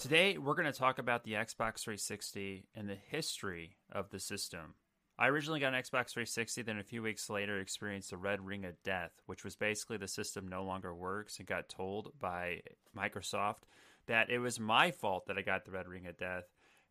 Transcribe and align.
Today, 0.00 0.38
we're 0.38 0.54
going 0.54 0.64
to 0.64 0.72
talk 0.72 0.98
about 0.98 1.24
the 1.24 1.32
Xbox 1.32 1.80
360 1.80 2.64
and 2.74 2.88
the 2.88 2.94
history 2.94 3.76
of 3.92 4.08
the 4.08 4.18
system. 4.18 4.72
I 5.18 5.28
originally 5.28 5.60
got 5.60 5.74
an 5.74 5.82
Xbox 5.82 6.12
360, 6.12 6.62
then 6.62 6.78
a 6.78 6.82
few 6.82 7.02
weeks 7.02 7.28
later 7.28 7.60
experienced 7.60 8.08
the 8.08 8.16
Red 8.16 8.40
Ring 8.40 8.64
of 8.64 8.82
Death, 8.82 9.10
which 9.26 9.44
was 9.44 9.56
basically 9.56 9.98
the 9.98 10.08
system 10.08 10.48
no 10.48 10.64
longer 10.64 10.94
works 10.94 11.36
and 11.36 11.46
got 11.46 11.68
told 11.68 12.18
by 12.18 12.62
Microsoft 12.96 13.64
that 14.06 14.30
it 14.30 14.38
was 14.38 14.58
my 14.58 14.90
fault 14.90 15.26
that 15.26 15.36
I 15.36 15.42
got 15.42 15.66
the 15.66 15.72
Red 15.72 15.86
Ring 15.86 16.06
of 16.06 16.16
Death. 16.16 16.44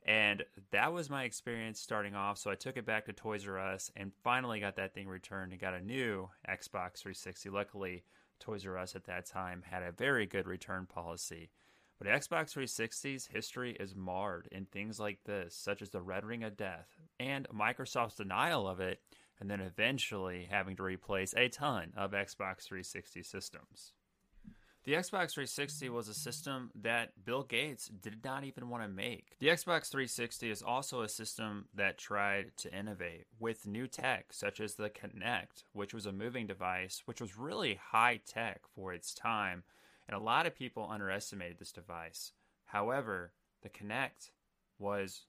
And 0.05 0.43
that 0.69 0.93
was 0.93 1.09
my 1.09 1.23
experience 1.23 1.79
starting 1.79 2.13
off. 2.13 2.37
So 2.37 2.51
I 2.51 2.55
took 2.55 2.77
it 2.77 2.85
back 2.85 3.07
to 3.07 3.13
Toys 3.13 3.47
R 3.47 3.57
Us 3.57 3.89
and 3.95 4.11
finally 4.23 4.59
got 4.59 4.75
that 4.75 4.93
thing 4.93 5.07
returned 5.07 5.51
and 5.51 5.59
got 5.59 5.73
a 5.73 5.81
new 5.81 6.29
Xbox 6.47 6.99
360. 6.99 7.49
Luckily, 7.49 8.03
Toys 8.39 8.67
R 8.67 8.77
Us 8.77 8.95
at 8.95 9.05
that 9.05 9.25
time 9.25 9.63
had 9.67 9.81
a 9.81 9.91
very 9.91 10.27
good 10.27 10.45
return 10.45 10.85
policy. 10.85 11.49
But 11.99 12.07
Xbox 12.07 12.55
360's 12.55 13.27
history 13.27 13.75
is 13.77 13.93
marred 13.93 14.47
in 14.53 14.65
things 14.65 14.99
like 15.01 15.19
this, 15.25 15.53
such 15.53 15.81
as 15.81 15.89
the 15.89 16.01
Red 16.01 16.23
Ring 16.23 16.43
of 16.45 16.55
Death 16.55 16.87
and 17.19 17.45
Microsoft's 17.49 18.15
denial 18.15 18.69
of 18.69 18.79
it, 18.79 19.01
and 19.39 19.51
then 19.51 19.59
eventually 19.59 20.47
having 20.49 20.77
to 20.77 20.83
replace 20.83 21.33
a 21.35 21.49
ton 21.49 21.91
of 21.97 22.11
Xbox 22.11 22.63
360 22.63 23.21
systems. 23.23 23.91
The 24.85 24.93
Xbox 24.93 25.33
360 25.33 25.89
was 25.89 26.07
a 26.07 26.13
system 26.13 26.71
that 26.73 27.25
Bill 27.25 27.43
Gates 27.43 27.89
did 27.89 28.23
not 28.23 28.45
even 28.45 28.69
want 28.69 28.83
to 28.83 28.89
make. 28.89 29.37
The 29.39 29.49
Xbox 29.49 29.89
360 29.91 30.49
is 30.49 30.63
also 30.63 31.01
a 31.01 31.09
system 31.09 31.65
that 31.75 31.97
tried 31.97 32.55
to 32.57 32.73
innovate 32.73 33.25
with 33.39 33.67
new 33.67 33.87
tech, 33.87 34.31
such 34.31 34.61
as 34.61 34.75
the 34.75 34.89
Kinect, 34.89 35.65
which 35.73 35.93
was 35.93 36.05
a 36.05 36.13
moving 36.13 36.47
device, 36.47 37.03
which 37.05 37.19
was 37.19 37.37
really 37.37 37.77
high 37.91 38.21
tech 38.25 38.61
for 38.73 38.93
its 38.93 39.13
time 39.13 39.63
and 40.09 40.19
a 40.19 40.23
lot 40.23 40.47
of 40.47 40.55
people 40.55 40.89
underestimated 40.89 41.59
this 41.59 41.71
device. 41.71 42.31
However, 42.65 43.31
the 43.61 43.69
Kinect 43.69 44.31
was 44.79 45.27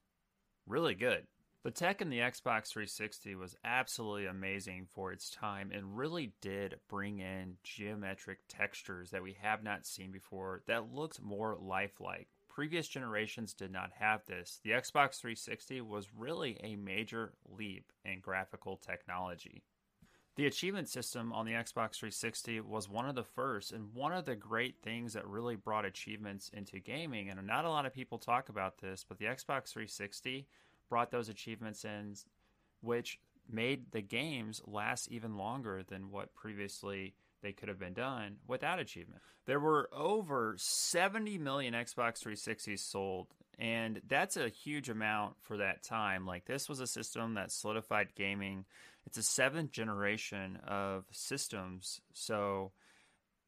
really 0.66 0.94
good. 0.94 1.26
The 1.62 1.70
tech 1.70 2.00
in 2.00 2.08
the 2.08 2.20
Xbox 2.20 2.68
360 2.68 3.34
was 3.34 3.56
absolutely 3.62 4.24
amazing 4.24 4.86
for 4.94 5.12
its 5.12 5.28
time 5.28 5.70
and 5.70 5.98
really 5.98 6.32
did 6.40 6.76
bring 6.88 7.18
in 7.18 7.58
geometric 7.62 8.38
textures 8.48 9.10
that 9.10 9.22
we 9.22 9.36
have 9.42 9.62
not 9.62 9.84
seen 9.84 10.10
before 10.10 10.62
that 10.66 10.94
looked 10.94 11.20
more 11.20 11.58
lifelike. 11.60 12.28
Previous 12.48 12.88
generations 12.88 13.52
did 13.52 13.70
not 13.70 13.90
have 13.98 14.24
this. 14.24 14.60
The 14.64 14.70
Xbox 14.70 15.20
360 15.20 15.82
was 15.82 16.08
really 16.16 16.58
a 16.62 16.76
major 16.76 17.34
leap 17.44 17.92
in 18.06 18.20
graphical 18.20 18.78
technology. 18.78 19.62
The 20.36 20.46
achievement 20.46 20.88
system 20.88 21.32
on 21.32 21.44
the 21.44 21.52
Xbox 21.52 21.96
360 21.96 22.60
was 22.60 22.88
one 22.88 23.08
of 23.08 23.14
the 23.14 23.24
first 23.24 23.72
and 23.72 23.92
one 23.92 24.12
of 24.12 24.24
the 24.24 24.36
great 24.36 24.76
things 24.82 25.12
that 25.12 25.26
really 25.26 25.56
brought 25.56 25.84
achievements 25.84 26.50
into 26.52 26.78
gaming. 26.78 27.28
And 27.28 27.46
not 27.46 27.64
a 27.64 27.70
lot 27.70 27.84
of 27.84 27.92
people 27.92 28.18
talk 28.18 28.48
about 28.48 28.78
this, 28.78 29.04
but 29.06 29.18
the 29.18 29.26
Xbox 29.26 29.70
360 29.72 30.46
brought 30.88 31.10
those 31.10 31.28
achievements 31.28 31.84
in, 31.84 32.14
which 32.80 33.18
made 33.50 33.90
the 33.90 34.02
games 34.02 34.62
last 34.66 35.08
even 35.10 35.36
longer 35.36 35.82
than 35.82 36.10
what 36.10 36.34
previously 36.34 37.14
they 37.42 37.52
could 37.52 37.68
have 37.68 37.78
been 37.78 37.94
done 37.94 38.36
without 38.46 38.78
achievement. 38.78 39.22
There 39.46 39.60
were 39.60 39.88
over 39.92 40.54
70 40.58 41.38
million 41.38 41.74
Xbox 41.74 42.22
360s 42.24 42.80
sold, 42.80 43.28
and 43.58 44.00
that's 44.06 44.36
a 44.36 44.48
huge 44.48 44.88
amount 44.88 45.36
for 45.40 45.56
that 45.56 45.82
time. 45.82 46.26
Like, 46.26 46.44
this 46.44 46.68
was 46.68 46.80
a 46.80 46.86
system 46.86 47.34
that 47.34 47.50
solidified 47.50 48.14
gaming. 48.14 48.64
It's 49.10 49.18
a 49.18 49.22
seventh 49.24 49.72
generation 49.72 50.60
of 50.64 51.04
systems. 51.10 52.00
So, 52.12 52.70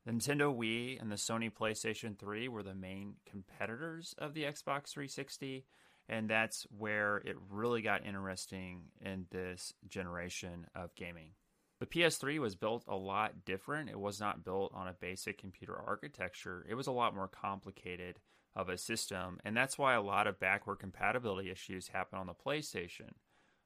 the 0.04 0.10
Nintendo 0.10 0.52
Wii 0.52 1.00
and 1.00 1.08
the 1.08 1.16
Sony 1.16 1.52
PlayStation 1.52 2.18
3 2.18 2.48
were 2.48 2.64
the 2.64 2.74
main 2.74 3.14
competitors 3.24 4.12
of 4.18 4.34
the 4.34 4.42
Xbox 4.42 4.88
360 4.88 5.64
and 6.08 6.28
that's 6.28 6.66
where 6.76 7.18
it 7.18 7.36
really 7.48 7.80
got 7.80 8.04
interesting 8.04 8.82
in 9.00 9.26
this 9.30 9.72
generation 9.88 10.66
of 10.74 10.92
gaming. 10.96 11.30
The 11.78 11.86
PS3 11.86 12.40
was 12.40 12.56
built 12.56 12.82
a 12.88 12.96
lot 12.96 13.44
different. 13.44 13.88
It 13.88 14.00
was 14.00 14.18
not 14.18 14.44
built 14.44 14.72
on 14.74 14.88
a 14.88 14.94
basic 14.94 15.38
computer 15.38 15.76
architecture. 15.76 16.66
It 16.68 16.74
was 16.74 16.88
a 16.88 16.92
lot 16.92 17.14
more 17.14 17.28
complicated 17.28 18.18
of 18.56 18.68
a 18.68 18.76
system, 18.76 19.38
and 19.44 19.56
that's 19.56 19.78
why 19.78 19.94
a 19.94 20.02
lot 20.02 20.26
of 20.26 20.40
backward 20.40 20.80
compatibility 20.80 21.50
issues 21.50 21.86
happen 21.86 22.18
on 22.18 22.26
the 22.26 22.34
PlayStation. 22.34 23.12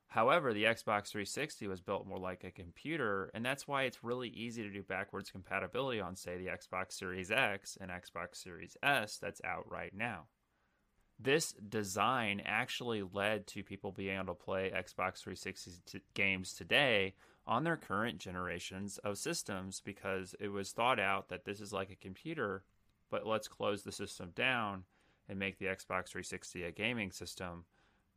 However, 0.08 0.54
the 0.54 0.64
Xbox 0.64 1.08
360 1.08 1.66
was 1.66 1.80
built 1.80 2.06
more 2.06 2.18
like 2.18 2.44
a 2.44 2.50
computer, 2.50 3.30
and 3.34 3.44
that's 3.44 3.66
why 3.66 3.82
it's 3.82 4.04
really 4.04 4.28
easy 4.28 4.62
to 4.62 4.70
do 4.70 4.82
backwards 4.82 5.30
compatibility 5.30 6.00
on, 6.00 6.16
say, 6.16 6.38
the 6.38 6.46
Xbox 6.46 6.92
Series 6.92 7.30
X 7.30 7.76
and 7.80 7.90
Xbox 7.90 8.36
Series 8.36 8.76
S 8.82 9.18
that's 9.18 9.40
out 9.44 9.70
right 9.70 9.92
now. 9.94 10.26
This 11.18 11.52
design 11.52 12.42
actually 12.44 13.02
led 13.02 13.46
to 13.48 13.64
people 13.64 13.90
being 13.90 14.16
able 14.16 14.34
to 14.34 14.44
play 14.44 14.70
Xbox 14.70 15.18
360 15.18 15.70
t- 15.86 16.00
games 16.14 16.52
today 16.52 17.14
on 17.46 17.64
their 17.64 17.76
current 17.76 18.18
generations 18.18 18.98
of 18.98 19.18
systems 19.18 19.80
because 19.80 20.34
it 20.40 20.48
was 20.48 20.72
thought 20.72 21.00
out 21.00 21.28
that 21.28 21.44
this 21.44 21.60
is 21.60 21.72
like 21.72 21.90
a 21.90 21.96
computer, 21.96 22.64
but 23.10 23.26
let's 23.26 23.48
close 23.48 23.82
the 23.82 23.92
system 23.92 24.30
down 24.34 24.84
and 25.28 25.38
make 25.38 25.58
the 25.58 25.66
Xbox 25.66 26.08
360 26.08 26.64
a 26.64 26.70
gaming 26.70 27.10
system. 27.10 27.64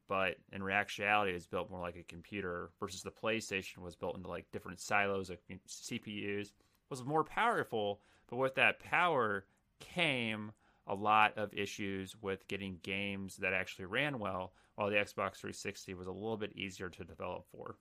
But 0.09 0.37
in 0.51 0.63
reality, 0.63 1.31
it's 1.31 1.45
built 1.45 1.69
more 1.69 1.79
like 1.79 1.95
a 1.95 2.03
computer 2.03 2.71
versus 2.79 3.03
the 3.03 3.11
PlayStation 3.11 3.77
was 3.77 3.95
built 3.95 4.17
into 4.17 4.27
like 4.27 4.51
different 4.51 4.81
silos 4.81 5.29
of 5.29 5.37
CPUs. 5.69 6.51
was 6.89 7.05
more 7.05 7.23
powerful, 7.23 8.01
but 8.27 8.37
with 8.37 8.55
that 8.55 8.79
power 8.79 9.45
came 9.79 10.51
a 10.87 10.95
lot 10.95 11.37
of 11.37 11.53
issues 11.53 12.15
with 12.19 12.47
getting 12.47 12.79
games 12.81 13.37
that 13.37 13.53
actually 13.53 13.85
ran 13.85 14.17
well, 14.17 14.53
while 14.73 14.89
the 14.89 14.95
Xbox 14.95 15.35
360 15.35 15.93
was 15.93 16.07
a 16.07 16.11
little 16.11 16.37
bit 16.37 16.55
easier 16.55 16.89
to 16.89 17.03
develop 17.03 17.45
for. 17.51 17.75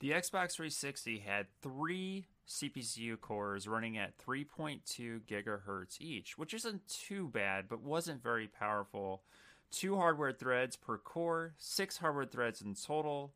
The 0.00 0.12
Xbox 0.12 0.54
360 0.54 1.18
had 1.18 1.46
three 1.60 2.26
CPU 2.48 3.20
cores 3.20 3.68
running 3.68 3.98
at 3.98 4.16
3.2 4.18 5.20
gigahertz 5.28 6.00
each, 6.00 6.38
which 6.38 6.54
isn't 6.54 6.88
too 6.88 7.28
bad, 7.28 7.68
but 7.68 7.82
wasn't 7.82 8.22
very 8.22 8.48
powerful. 8.48 9.22
Two 9.72 9.96
hardware 9.96 10.32
threads 10.32 10.76
per 10.76 10.98
core, 10.98 11.54
six 11.58 11.96
hardware 11.96 12.26
threads 12.26 12.62
in 12.62 12.74
total, 12.74 13.34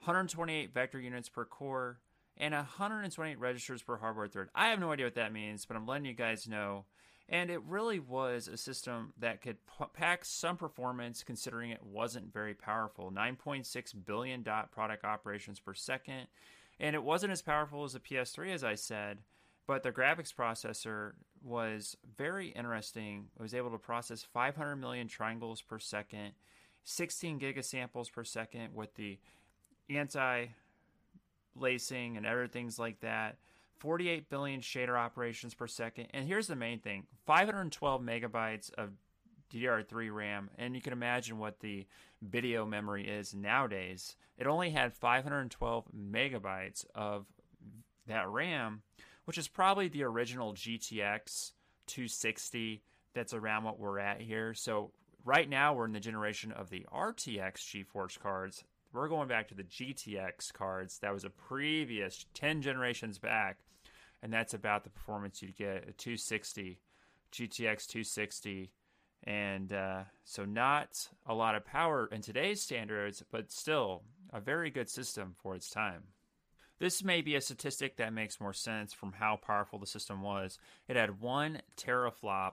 128 0.00 0.74
vector 0.74 0.98
units 0.98 1.28
per 1.28 1.44
core, 1.44 2.00
and 2.36 2.52
128 2.54 3.38
registers 3.38 3.82
per 3.82 3.98
hardware 3.98 4.26
thread. 4.26 4.48
I 4.54 4.68
have 4.68 4.80
no 4.80 4.90
idea 4.90 5.06
what 5.06 5.14
that 5.14 5.32
means, 5.32 5.64
but 5.64 5.76
I'm 5.76 5.86
letting 5.86 6.06
you 6.06 6.14
guys 6.14 6.48
know 6.48 6.86
and 7.28 7.50
it 7.50 7.62
really 7.64 7.98
was 7.98 8.48
a 8.48 8.56
system 8.56 9.12
that 9.18 9.42
could 9.42 9.58
p- 9.66 9.84
pack 9.92 10.24
some 10.24 10.56
performance 10.56 11.22
considering 11.22 11.70
it 11.70 11.82
wasn't 11.84 12.32
very 12.32 12.54
powerful 12.54 13.12
9.6 13.12 13.94
billion 14.06 14.42
dot 14.42 14.72
product 14.72 15.04
operations 15.04 15.60
per 15.60 15.74
second. 15.74 16.26
And 16.80 16.94
it 16.94 17.02
wasn't 17.02 17.32
as 17.32 17.42
powerful 17.42 17.84
as 17.84 17.92
the 17.92 18.00
PS3, 18.00 18.54
as 18.54 18.64
I 18.64 18.76
said, 18.76 19.18
but 19.68 19.82
the 19.82 19.92
graphics 19.92 20.34
processor 20.34 21.12
was 21.44 21.94
very 22.16 22.48
interesting. 22.48 23.26
It 23.38 23.42
was 23.42 23.54
able 23.54 23.70
to 23.70 23.78
process 23.78 24.22
500 24.22 24.76
million 24.76 25.06
triangles 25.08 25.60
per 25.60 25.78
second, 25.78 26.32
16 26.84 27.38
gigasamples 27.38 28.10
per 28.10 28.24
second 28.24 28.74
with 28.74 28.94
the 28.94 29.18
anti 29.90 30.46
lacing 31.54 32.16
and 32.16 32.26
other 32.26 32.48
things 32.48 32.78
like 32.78 33.00
that. 33.00 33.36
48 33.76 34.30
billion 34.30 34.60
shader 34.60 34.98
operations 34.98 35.54
per 35.54 35.66
second. 35.66 36.06
And 36.12 36.26
here's 36.26 36.46
the 36.46 36.56
main 36.56 36.80
thing 36.80 37.06
512 37.26 38.00
megabytes 38.00 38.72
of 38.74 38.92
DDR3 39.52 40.12
RAM. 40.12 40.50
And 40.56 40.74
you 40.74 40.80
can 40.80 40.94
imagine 40.94 41.38
what 41.38 41.60
the 41.60 41.86
video 42.22 42.64
memory 42.64 43.06
is 43.06 43.34
nowadays. 43.34 44.16
It 44.38 44.46
only 44.46 44.70
had 44.70 44.94
512 44.94 45.84
megabytes 45.94 46.86
of 46.94 47.26
that 48.06 48.28
RAM, 48.30 48.82
which 49.28 49.36
is 49.36 49.46
probably 49.46 49.88
the 49.88 50.02
original 50.02 50.54
GTX 50.54 51.52
260 51.86 52.82
that's 53.14 53.34
around 53.34 53.64
what 53.64 53.78
we're 53.78 53.98
at 53.98 54.20
here. 54.20 54.54
So 54.54 54.90
right 55.22 55.48
now 55.48 55.74
we're 55.74 55.84
in 55.84 55.92
the 55.92 56.00
generation 56.00 56.50
of 56.50 56.70
the 56.70 56.86
RTX 56.90 57.84
GeForce 57.86 58.18
cards 58.18 58.64
we're 58.92 59.08
going 59.08 59.28
back 59.28 59.48
to 59.48 59.54
the 59.54 59.64
GTX 59.64 60.52
cards. 60.52 60.98
That 61.00 61.12
was 61.12 61.24
a 61.24 61.30
previous 61.30 62.26
10 62.34 62.62
generations 62.62 63.18
back. 63.18 63.58
And 64.22 64.32
that's 64.32 64.54
about 64.54 64.84
the 64.84 64.90
performance 64.90 65.42
you'd 65.42 65.56
get 65.56 65.88
a 65.88 65.92
260, 65.92 66.80
GTX 67.32 67.86
260. 67.86 68.72
And 69.24 69.72
uh, 69.72 70.02
so, 70.24 70.44
not 70.44 71.08
a 71.26 71.34
lot 71.34 71.54
of 71.54 71.64
power 71.64 72.08
in 72.10 72.22
today's 72.22 72.62
standards, 72.62 73.22
but 73.30 73.52
still 73.52 74.02
a 74.32 74.40
very 74.40 74.70
good 74.70 74.88
system 74.88 75.34
for 75.36 75.54
its 75.54 75.70
time. 75.70 76.04
This 76.78 77.02
may 77.02 77.22
be 77.22 77.34
a 77.34 77.40
statistic 77.40 77.96
that 77.96 78.12
makes 78.12 78.40
more 78.40 78.52
sense 78.52 78.92
from 78.92 79.12
how 79.12 79.36
powerful 79.36 79.78
the 79.78 79.86
system 79.86 80.22
was. 80.22 80.58
It 80.86 80.96
had 80.96 81.20
one 81.20 81.62
teraflop 81.76 82.52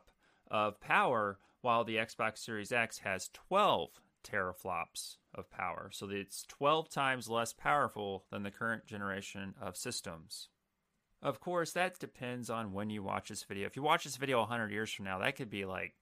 of 0.50 0.80
power, 0.80 1.38
while 1.62 1.84
the 1.84 1.98
Xbox 1.98 2.40
Series 2.40 2.72
X 2.72 3.00
has 3.00 3.30
12 3.34 3.90
teraflops 4.24 5.18
of 5.34 5.50
power. 5.52 5.90
So 5.92 6.10
it's 6.10 6.44
12 6.44 6.90
times 6.90 7.30
less 7.30 7.54
powerful 7.54 8.26
than 8.32 8.44
the 8.44 8.52
current 8.52 8.86
generation 8.86 9.54
of 9.62 9.78
systems. 9.78 10.50
Of 11.22 11.40
course, 11.40 11.72
that 11.74 12.00
depends 12.00 12.50
on 12.50 12.74
when 12.74 12.90
you 12.90 13.04
watch 13.04 13.30
this 13.30 13.44
video. 13.44 13.66
If 13.66 13.76
you 13.76 13.82
watch 13.82 14.04
this 14.04 14.18
video 14.18 14.40
100 14.40 14.72
years 14.72 14.92
from 14.92 15.06
now, 15.06 15.20
that 15.20 15.36
could 15.36 15.50
be 15.50 15.66
like 15.66 15.94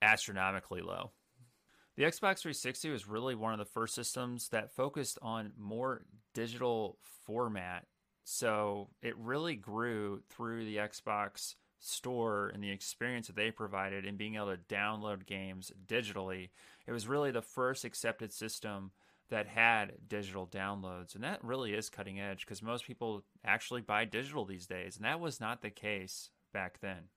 astronomically 0.00 0.80
low. 0.80 1.12
The 1.96 2.04
Xbox 2.04 2.40
360 2.40 2.90
was 2.90 3.06
really 3.06 3.34
one 3.34 3.52
of 3.52 3.58
the 3.58 3.64
first 3.64 3.94
systems 3.94 4.48
that 4.48 4.74
focused 4.74 5.18
on 5.22 5.52
more 5.56 6.02
digital 6.34 6.98
format. 7.24 7.86
So 8.24 8.88
it 9.02 9.16
really 9.16 9.56
grew 9.56 10.22
through 10.28 10.64
the 10.64 10.76
Xbox 10.76 11.54
store 11.78 12.48
and 12.48 12.62
the 12.62 12.70
experience 12.70 13.26
that 13.26 13.36
they 13.36 13.50
provided 13.50 14.06
in 14.06 14.16
being 14.16 14.36
able 14.36 14.56
to 14.56 14.74
download 14.74 15.26
games 15.26 15.70
digitally. 15.86 16.50
It 16.86 16.92
was 16.92 17.06
really 17.06 17.30
the 17.30 17.42
first 17.42 17.84
accepted 17.84 18.32
system 18.32 18.92
that 19.30 19.46
had 19.46 19.92
digital 20.08 20.46
downloads. 20.46 21.14
And 21.14 21.24
that 21.24 21.44
really 21.44 21.74
is 21.74 21.90
cutting 21.90 22.20
edge 22.20 22.40
because 22.40 22.62
most 22.62 22.86
people 22.86 23.24
actually 23.44 23.80
buy 23.80 24.04
digital 24.04 24.44
these 24.44 24.66
days. 24.66 24.96
And 24.96 25.04
that 25.04 25.20
was 25.20 25.40
not 25.40 25.62
the 25.62 25.70
case 25.70 26.30
back 26.52 26.80
then. 26.80 27.08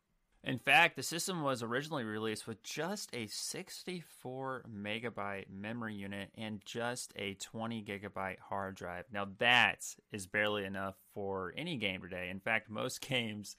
In 0.43 0.59
fact, 0.59 0.95
the 0.95 1.03
system 1.03 1.41
was 1.41 1.61
originally 1.61 2.03
released 2.03 2.47
with 2.47 2.63
just 2.63 3.13
a 3.13 3.27
64 3.27 4.63
megabyte 4.71 5.49
memory 5.49 5.95
unit 5.95 6.29
and 6.35 6.61
just 6.63 7.11
a 7.15 7.33
20 7.33 7.83
gigabyte 7.83 8.39
hard 8.39 8.75
drive. 8.75 9.05
Now, 9.11 9.27
that 9.39 9.85
is 10.11 10.27
barely 10.27 10.63
enough 10.63 10.95
for 11.13 11.53
any 11.57 11.75
game 11.75 12.01
today. 12.01 12.29
In 12.29 12.39
fact, 12.39 12.69
most 12.69 13.01
games 13.07 13.57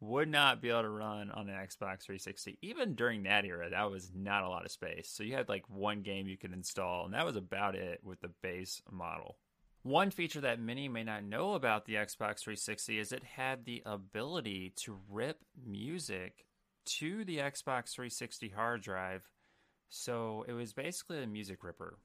would 0.00 0.28
not 0.28 0.62
be 0.62 0.70
able 0.70 0.82
to 0.82 0.90
run 0.90 1.30
on 1.30 1.48
an 1.48 1.56
Xbox 1.56 2.02
360. 2.04 2.58
Even 2.62 2.94
during 2.94 3.24
that 3.24 3.44
era, 3.44 3.70
that 3.70 3.90
was 3.90 4.12
not 4.14 4.44
a 4.44 4.48
lot 4.48 4.64
of 4.64 4.70
space. 4.70 5.10
So 5.10 5.24
you 5.24 5.34
had 5.34 5.48
like 5.48 5.68
one 5.68 6.02
game 6.02 6.28
you 6.28 6.36
could 6.36 6.52
install, 6.52 7.04
and 7.04 7.14
that 7.14 7.26
was 7.26 7.36
about 7.36 7.74
it 7.74 8.00
with 8.04 8.20
the 8.20 8.30
base 8.42 8.80
model. 8.92 9.38
One 9.88 10.10
feature 10.10 10.42
that 10.42 10.60
many 10.60 10.86
may 10.86 11.02
not 11.02 11.24
know 11.24 11.54
about 11.54 11.86
the 11.86 11.94
Xbox 11.94 12.40
360 12.40 12.98
is 12.98 13.10
it 13.10 13.24
had 13.24 13.64
the 13.64 13.82
ability 13.86 14.74
to 14.84 14.98
rip 15.08 15.38
music 15.66 16.44
to 16.98 17.24
the 17.24 17.38
Xbox 17.38 17.92
360 17.92 18.50
hard 18.50 18.82
drive. 18.82 19.22
So 19.88 20.44
it 20.46 20.52
was 20.52 20.74
basically 20.74 21.22
a 21.22 21.26
music 21.26 21.64
ripper. 21.64 21.96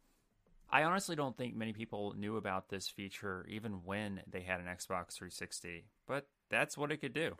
I 0.70 0.84
honestly 0.84 1.18
don't 1.18 1.36
think 1.36 1.58
many 1.58 1.74
people 1.74 2.16
knew 2.18 2.38
about 2.38 2.70
this 2.70 2.88
feature 2.88 3.46
even 3.50 3.82
when 3.84 4.22
they 4.32 4.44
had 4.44 4.62
an 4.62 4.68
Xbox 4.68 5.16
360, 5.16 5.84
but 6.08 6.28
that's 6.50 6.78
what 6.78 6.90
it 6.90 7.02
could 7.02 7.14
do. 7.14 7.36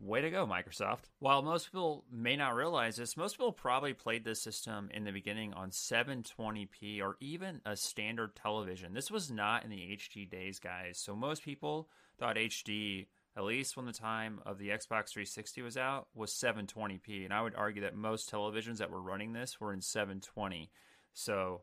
Way 0.00 0.20
to 0.20 0.30
go, 0.30 0.46
Microsoft. 0.46 1.10
While 1.18 1.42
most 1.42 1.66
people 1.66 2.04
may 2.10 2.36
not 2.36 2.54
realize 2.54 2.96
this, 2.96 3.16
most 3.16 3.36
people 3.36 3.50
probably 3.50 3.94
played 3.94 4.24
this 4.24 4.40
system 4.40 4.90
in 4.94 5.02
the 5.02 5.10
beginning 5.10 5.52
on 5.54 5.70
720p 5.70 7.02
or 7.02 7.16
even 7.20 7.60
a 7.66 7.76
standard 7.76 8.36
television. 8.36 8.94
This 8.94 9.10
was 9.10 9.28
not 9.28 9.64
in 9.64 9.70
the 9.70 9.98
HD 9.98 10.30
days, 10.30 10.60
guys. 10.60 10.98
So 10.98 11.16
most 11.16 11.42
people 11.42 11.88
thought 12.16 12.36
HD, 12.36 13.08
at 13.36 13.42
least 13.42 13.76
when 13.76 13.86
the 13.86 13.92
time 13.92 14.40
of 14.46 14.58
the 14.58 14.68
Xbox 14.68 15.10
360 15.10 15.62
was 15.62 15.76
out, 15.76 16.06
was 16.14 16.32
720p. 16.32 17.24
And 17.24 17.34
I 17.34 17.42
would 17.42 17.56
argue 17.56 17.82
that 17.82 17.96
most 17.96 18.30
televisions 18.30 18.78
that 18.78 18.92
were 18.92 19.02
running 19.02 19.32
this 19.32 19.60
were 19.60 19.72
in 19.72 19.80
720. 19.80 20.70
So 21.12 21.62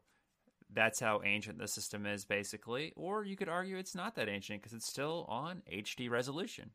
that's 0.74 1.00
how 1.00 1.22
ancient 1.24 1.58
the 1.58 1.70
system 1.70 2.06
is, 2.06 2.26
basically. 2.26 2.92
Or 2.98 3.24
you 3.24 3.38
could 3.38 3.50
argue 3.50 3.78
it's 3.78 3.96
not 3.96 4.16
that 4.16 4.28
ancient 4.28 4.62
because 4.62 4.76
it's 4.76 4.90
still 4.90 5.26
on 5.30 5.62
HD 5.72 6.10
resolution. 6.10 6.72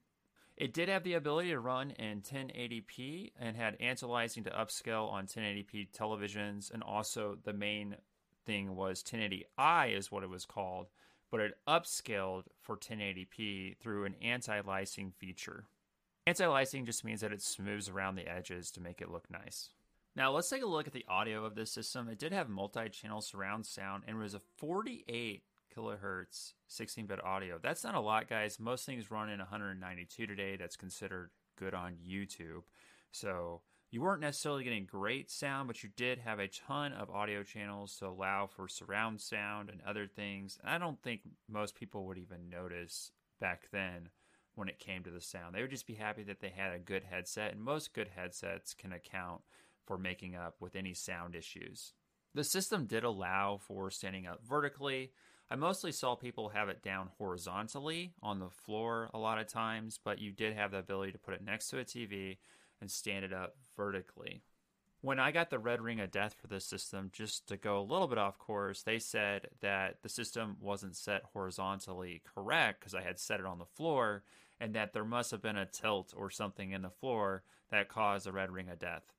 It 0.61 0.75
did 0.75 0.91
have 0.91 1.05
the 1.05 1.15
ability 1.15 1.49
to 1.49 1.59
run 1.59 1.93
in 1.93 2.21
1080p 2.21 3.33
and 3.41 3.57
had 3.57 3.79
anti-aliasing 3.81 4.45
to 4.45 4.51
upscale 4.51 5.11
on 5.11 5.27
1080p 5.27 5.91
televisions, 5.91 6.71
and 6.71 6.83
also 6.83 7.39
the 7.45 7.55
main 7.55 7.97
thing 8.45 8.77
was 8.77 9.03
1080i 9.03 9.97
is 9.97 10.12
what 10.12 10.23
it 10.23 10.29
was 10.29 10.45
called, 10.45 10.89
but 11.31 11.41
it 11.41 11.55
upscaled 11.67 12.43
for 12.61 12.77
1080p 12.77 13.79
through 13.79 14.05
an 14.05 14.17
anti-aliasing 14.21 15.15
feature. 15.15 15.65
Anti-aliasing 16.27 16.85
just 16.85 17.06
means 17.06 17.23
that 17.23 17.33
it 17.33 17.41
smooths 17.41 17.89
around 17.89 18.17
the 18.17 18.29
edges 18.29 18.71
to 18.73 18.83
make 18.83 19.01
it 19.01 19.11
look 19.11 19.31
nice. 19.31 19.71
Now 20.15 20.31
let's 20.31 20.51
take 20.51 20.63
a 20.63 20.67
look 20.67 20.87
at 20.87 20.93
the 20.93 21.06
audio 21.09 21.47
of 21.47 21.55
this 21.55 21.73
system. 21.73 22.06
It 22.06 22.19
did 22.19 22.35
have 22.35 22.51
multi-channel 22.51 23.23
surround 23.23 23.65
sound 23.65 24.03
and 24.06 24.19
was 24.19 24.35
a 24.35 24.43
48 24.59 25.43
kilohertz 25.75 26.55
16 26.69 27.06
bit 27.06 27.25
audio. 27.25 27.58
That's 27.62 27.84
not 27.84 27.94
a 27.94 28.00
lot, 28.00 28.28
guys. 28.28 28.61
Most 28.61 28.87
things 28.87 29.11
run 29.11 29.28
in 29.28 29.38
192 29.38 30.26
today. 30.26 30.56
That's 30.56 30.76
considered 30.76 31.31
good 31.58 31.75
on 31.75 31.96
YouTube. 32.06 32.62
So 33.12 33.62
you 33.90 34.00
weren't 34.00 34.20
necessarily 34.20 34.64
getting 34.64 34.84
great 34.84 35.31
sound, 35.31 35.67
but 35.67 35.82
you 35.82 35.90
did 35.96 36.19
have 36.19 36.38
a 36.38 36.49
ton 36.49 36.93
of 36.93 37.11
audio 37.11 37.43
channels 37.43 37.96
to 37.96 38.06
allow 38.06 38.46
for 38.46 38.69
surround 38.69 39.20
sound 39.20 39.69
and 39.69 39.81
other 39.87 40.06
things. 40.06 40.58
And 40.62 40.70
I 40.70 40.78
don't 40.78 41.02
think 41.02 41.22
most 41.49 41.75
people 41.75 42.06
would 42.06 42.19
even 42.19 42.49
notice 42.49 43.11
back 43.40 43.69
then 43.72 44.11
when 44.55 44.69
it 44.69 44.78
came 44.78 45.02
to 45.02 45.11
the 45.11 45.20
sound. 45.20 45.55
They 45.55 45.62
would 45.62 45.70
just 45.70 45.87
be 45.87 45.94
happy 45.94 46.22
that 46.25 46.40
they 46.40 46.50
had 46.50 46.72
a 46.72 46.78
good 46.78 47.02
headset, 47.02 47.52
and 47.52 47.61
most 47.61 47.93
good 47.93 48.08
headsets 48.14 48.75
can 48.75 48.93
account 48.93 49.40
for 49.87 49.99
making 49.99 50.37
up 50.37 50.56
with 50.61 50.76
any 50.76 50.94
sound 50.94 51.34
issues. 51.34 51.94
The 52.34 52.44
system 52.44 52.87
did 52.87 53.02
allow 53.02 53.58
for 53.58 53.90
standing 53.90 54.26
up 54.26 54.40
vertically, 54.46 55.12
I 55.50 55.56
mostly 55.56 55.91
saw 55.91 56.14
people 56.14 56.50
have 56.50 56.69
it 56.69 56.81
down 56.81 57.11
horizontally 57.19 58.12
on 58.23 58.38
the 58.38 58.50
floor 58.50 59.11
a 59.12 59.19
lot 59.19 59.38
of 59.38 59.49
times, 59.49 59.99
but 60.02 60.20
you 60.20 60.31
did 60.31 60.55
have 60.55 60.70
the 60.70 60.79
ability 60.79 61.11
to 61.11 61.19
put 61.19 61.35
it 61.35 61.44
next 61.44 61.69
to 61.70 61.81
a 61.81 61.85
TV 61.85 62.38
and 62.81 62.88
stand 62.88 63.25
it 63.25 63.32
up 63.32 63.56
vertically. 63.76 64.43
When 65.00 65.19
I 65.19 65.32
got 65.32 65.50
the 65.50 65.58
red 65.58 65.81
ring 65.81 65.99
of 65.99 66.12
death 66.12 66.37
for 66.41 66.47
this 66.47 66.67
system, 66.67 67.11
just 67.12 67.49
to 67.49 67.56
go 67.56 67.81
a 67.81 67.82
little 67.82 68.06
bit 68.06 68.19
off 68.19 68.38
course, 68.38 68.82
they 68.82 69.00
said 69.00 69.49
that 69.61 70.02
the 70.02 70.08
system 70.08 70.56
wasn't 70.61 70.94
set 70.94 71.23
horizontally 71.32 72.23
correct 72.32 72.81
because 72.81 72.94
I 72.94 73.03
had 73.03 73.19
set 73.19 73.41
it 73.41 73.46
on 73.46 73.58
the 73.58 73.64
floor, 73.64 74.23
and 74.61 74.75
that 74.75 74.93
there 74.93 75.05
must 75.05 75.31
have 75.31 75.43
been 75.43 75.56
a 75.56 75.67
tilt 75.67 76.12
or 76.17 76.31
something 76.31 76.70
in 76.70 76.82
the 76.82 76.91
floor 76.91 77.43
that 77.70 77.88
caused 77.88 78.26
the 78.26 78.32
red 78.32 78.53
ring 78.53 78.69
of 78.69 78.79
death. 78.79 79.14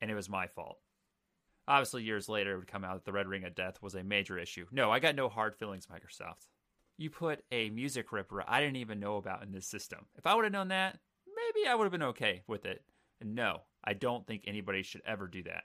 And 0.00 0.10
it 0.10 0.14
was 0.14 0.28
my 0.28 0.46
fault. 0.46 0.78
Obviously, 1.68 2.02
years 2.02 2.28
later, 2.28 2.54
it 2.54 2.58
would 2.58 2.66
come 2.66 2.84
out 2.84 2.94
that 2.94 3.04
the 3.04 3.12
Red 3.12 3.28
Ring 3.28 3.44
of 3.44 3.54
Death 3.54 3.80
was 3.82 3.94
a 3.94 4.02
major 4.02 4.38
issue. 4.38 4.66
No, 4.72 4.90
I 4.90 4.98
got 4.98 5.14
no 5.14 5.28
hard 5.28 5.54
feelings, 5.54 5.86
Microsoft. 5.86 6.48
You 6.96 7.10
put 7.10 7.44
a 7.50 7.70
music 7.70 8.12
ripper 8.12 8.44
I 8.46 8.60
didn't 8.60 8.76
even 8.76 9.00
know 9.00 9.16
about 9.16 9.42
in 9.42 9.52
this 9.52 9.66
system. 9.66 10.06
If 10.16 10.26
I 10.26 10.34
would 10.34 10.44
have 10.44 10.52
known 10.52 10.68
that, 10.68 10.98
maybe 11.26 11.66
I 11.66 11.74
would 11.74 11.84
have 11.84 11.92
been 11.92 12.02
okay 12.02 12.42
with 12.46 12.66
it. 12.66 12.82
And 13.20 13.34
no, 13.34 13.62
I 13.84 13.94
don't 13.94 14.26
think 14.26 14.44
anybody 14.46 14.82
should 14.82 15.02
ever 15.06 15.26
do 15.26 15.42
that. 15.44 15.64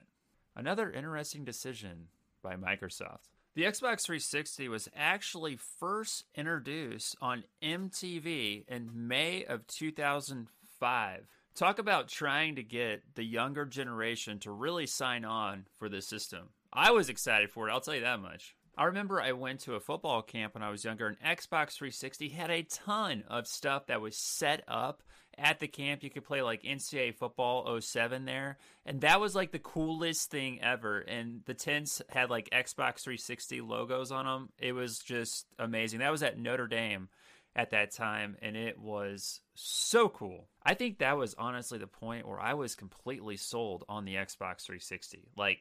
Another 0.55 0.91
interesting 0.91 1.43
decision 1.43 2.07
by 2.41 2.55
Microsoft. 2.55 3.29
The 3.55 3.63
Xbox 3.63 4.03
360 4.03 4.67
was 4.67 4.89
actually 4.95 5.57
first 5.57 6.25
introduced 6.35 7.15
on 7.21 7.45
MTV 7.63 8.65
in 8.67 8.89
May 8.93 9.45
of 9.45 9.65
2005. 9.67 11.27
Talk 11.55 11.79
about 11.79 12.09
trying 12.09 12.55
to 12.55 12.63
get 12.63 13.15
the 13.15 13.23
younger 13.23 13.65
generation 13.65 14.39
to 14.39 14.51
really 14.51 14.85
sign 14.85 15.23
on 15.23 15.67
for 15.79 15.87
this 15.87 16.05
system. 16.05 16.49
I 16.73 16.91
was 16.91 17.07
excited 17.07 17.49
for 17.49 17.69
it, 17.69 17.71
I'll 17.71 17.79
tell 17.79 17.95
you 17.95 18.01
that 18.01 18.19
much. 18.19 18.57
I 18.77 18.83
remember 18.83 19.21
I 19.21 19.31
went 19.31 19.61
to 19.61 19.75
a 19.75 19.79
football 19.79 20.21
camp 20.21 20.53
when 20.53 20.63
I 20.63 20.69
was 20.69 20.83
younger, 20.83 21.07
and 21.07 21.17
Xbox 21.21 21.75
360 21.75 22.27
had 22.27 22.51
a 22.51 22.63
ton 22.63 23.23
of 23.29 23.47
stuff 23.47 23.85
that 23.85 24.01
was 24.01 24.17
set 24.17 24.65
up 24.67 25.01
at 25.37 25.59
the 25.59 25.67
camp. 25.69 26.03
You 26.03 26.09
could 26.09 26.25
play 26.25 26.41
like 26.41 26.63
NCAA 26.63 27.15
football 27.15 27.79
07 27.79 28.25
there, 28.25 28.57
and 28.85 28.99
that 28.99 29.21
was 29.21 29.33
like 29.33 29.53
the 29.53 29.59
coolest 29.59 30.29
thing 30.29 30.61
ever. 30.61 30.99
And 30.99 31.39
the 31.45 31.53
tents 31.53 32.01
had 32.09 32.29
like 32.29 32.49
Xbox 32.49 32.99
360 32.99 33.61
logos 33.61 34.11
on 34.11 34.25
them. 34.25 34.49
It 34.59 34.73
was 34.73 34.99
just 34.99 35.45
amazing. 35.57 35.99
That 35.99 36.11
was 36.11 36.21
at 36.21 36.37
Notre 36.37 36.67
Dame 36.67 37.07
at 37.55 37.71
that 37.71 37.91
time, 37.91 38.35
and 38.41 38.57
it 38.57 38.77
was 38.79 39.39
so 39.53 40.09
cool. 40.09 40.49
I 40.63 40.73
think 40.73 40.99
that 40.99 41.17
was 41.17 41.35
honestly 41.37 41.77
the 41.77 41.87
point 41.87 42.27
where 42.27 42.39
I 42.39 42.53
was 42.53 42.75
completely 42.75 43.37
sold 43.37 43.85
on 43.87 44.05
the 44.05 44.15
Xbox 44.15 44.63
360. 44.63 45.29
Like, 45.37 45.59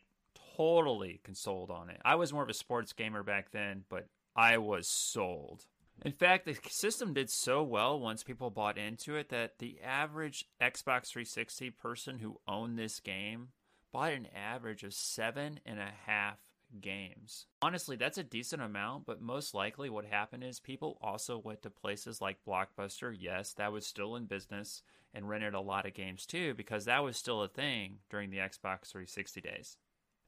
totally 0.56 1.20
consoled 1.24 1.70
on 1.70 1.90
it. 1.90 2.00
I 2.04 2.16
was 2.16 2.32
more 2.32 2.42
of 2.42 2.48
a 2.48 2.54
sports 2.54 2.92
gamer 2.92 3.22
back 3.22 3.52
then, 3.52 3.84
but 3.88 4.08
I 4.34 4.58
was 4.58 4.88
sold. 4.88 5.66
In 6.04 6.12
fact, 6.12 6.44
the 6.44 6.58
system 6.68 7.14
did 7.14 7.30
so 7.30 7.62
well 7.62 8.00
once 8.00 8.24
people 8.24 8.50
bought 8.50 8.76
into 8.76 9.14
it 9.16 9.28
that 9.28 9.58
the 9.58 9.78
average 9.80 10.44
Xbox 10.60 11.08
360 11.08 11.70
person 11.70 12.18
who 12.18 12.40
owned 12.48 12.78
this 12.78 12.98
game 12.98 13.48
bought 13.92 14.12
an 14.12 14.26
average 14.34 14.82
of 14.82 14.92
seven 14.92 15.60
and 15.64 15.78
a 15.78 15.92
half 16.06 16.38
games. 16.80 17.46
Honestly, 17.62 17.96
that's 17.96 18.18
a 18.18 18.22
decent 18.22 18.62
amount, 18.62 19.06
but 19.06 19.20
most 19.20 19.54
likely 19.54 19.88
what 19.90 20.04
happened 20.04 20.44
is 20.44 20.60
people 20.60 20.98
also 21.00 21.38
went 21.38 21.62
to 21.62 21.70
places 21.70 22.20
like 22.20 22.44
Blockbuster. 22.46 23.14
Yes, 23.18 23.52
that 23.54 23.72
was 23.72 23.86
still 23.86 24.16
in 24.16 24.26
business 24.26 24.82
and 25.12 25.28
rented 25.28 25.54
a 25.54 25.60
lot 25.60 25.86
of 25.86 25.94
games 25.94 26.26
too 26.26 26.54
because 26.54 26.84
that 26.84 27.04
was 27.04 27.16
still 27.16 27.42
a 27.42 27.48
thing 27.48 27.98
during 28.10 28.30
the 28.30 28.38
Xbox 28.38 28.88
360 28.88 29.40
days. 29.40 29.76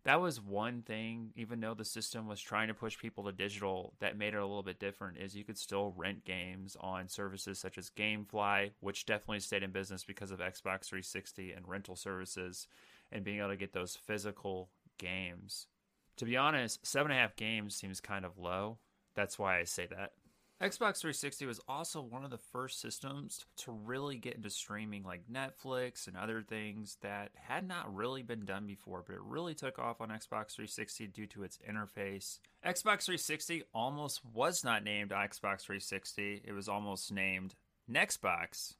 That 0.05 0.21
was 0.21 0.41
one 0.41 0.83
thing, 0.83 1.33
even 1.35 1.59
though 1.59 1.75
the 1.75 1.85
system 1.85 2.29
was 2.29 2.41
trying 2.41 2.69
to 2.69 2.75
push 2.75 2.97
people 2.97 3.25
to 3.25 3.33
digital, 3.33 3.95
that 3.99 4.17
made 4.17 4.35
it 4.35 4.37
a 4.37 4.47
little 4.47 4.63
bit 4.63 4.79
different 4.79 5.19
is 5.19 5.35
you 5.35 5.43
could 5.43 5.59
still 5.59 5.93
rent 5.97 6.25
games 6.25 6.77
on 6.81 7.09
services 7.09 7.59
such 7.59 7.77
as 7.77 7.91
Gamefly, 7.91 8.71
which 8.79 9.05
definitely 9.05 9.41
stayed 9.41 9.65
in 9.65 9.73
business 9.73 10.05
because 10.05 10.31
of 10.31 10.39
Xbox 10.39 10.85
360 10.85 11.51
and 11.51 11.67
rental 11.67 11.97
services 11.97 12.69
and 13.11 13.25
being 13.25 13.39
able 13.39 13.49
to 13.49 13.57
get 13.57 13.73
those 13.73 13.97
physical 13.97 14.71
games 14.97 15.67
to 16.17 16.25
be 16.25 16.37
honest, 16.37 16.85
seven 16.87 17.11
and 17.11 17.19
a 17.19 17.23
half 17.23 17.37
games 17.37 17.75
seems 17.75 18.01
kind 18.01 18.25
of 18.25 18.39
low. 18.39 18.79
That's 19.15 19.39
why 19.39 19.59
I 19.59 19.65
say 19.65 19.87
that. 19.87 20.13
Xbox 20.61 21.01
360 21.01 21.45
was 21.45 21.61
also 21.69 22.01
one 22.01 22.25
of 22.25 22.31
the 22.31 22.39
first 22.39 22.81
systems 22.81 23.45
to 23.59 23.71
really 23.71 24.17
get 24.17 24.37
into 24.37 24.49
streaming 24.49 25.03
like 25.03 25.29
Netflix 25.31 26.07
and 26.07 26.17
other 26.17 26.41
things 26.41 26.97
that 27.03 27.31
had 27.35 27.69
not 27.69 27.95
really 27.95 28.23
been 28.23 28.47
done 28.47 28.67
before, 28.67 29.05
but 29.07 29.17
it 29.17 29.21
really 29.23 29.55
took 29.55 29.79
off 29.79 30.01
on 30.01 30.09
Xbox 30.09 30.55
360 30.55 31.09
due 31.09 31.27
to 31.27 31.43
its 31.43 31.59
interface. 31.69 32.39
Xbox 32.65 33.05
360 33.05 33.65
almost 33.75 34.25
was 34.25 34.65
not 34.65 34.83
named 34.83 35.11
Xbox 35.11 35.61
360, 35.61 36.41
it 36.43 36.53
was 36.53 36.71
almost 36.71 37.13
named 37.13 37.55
Nextbox, 37.91 38.77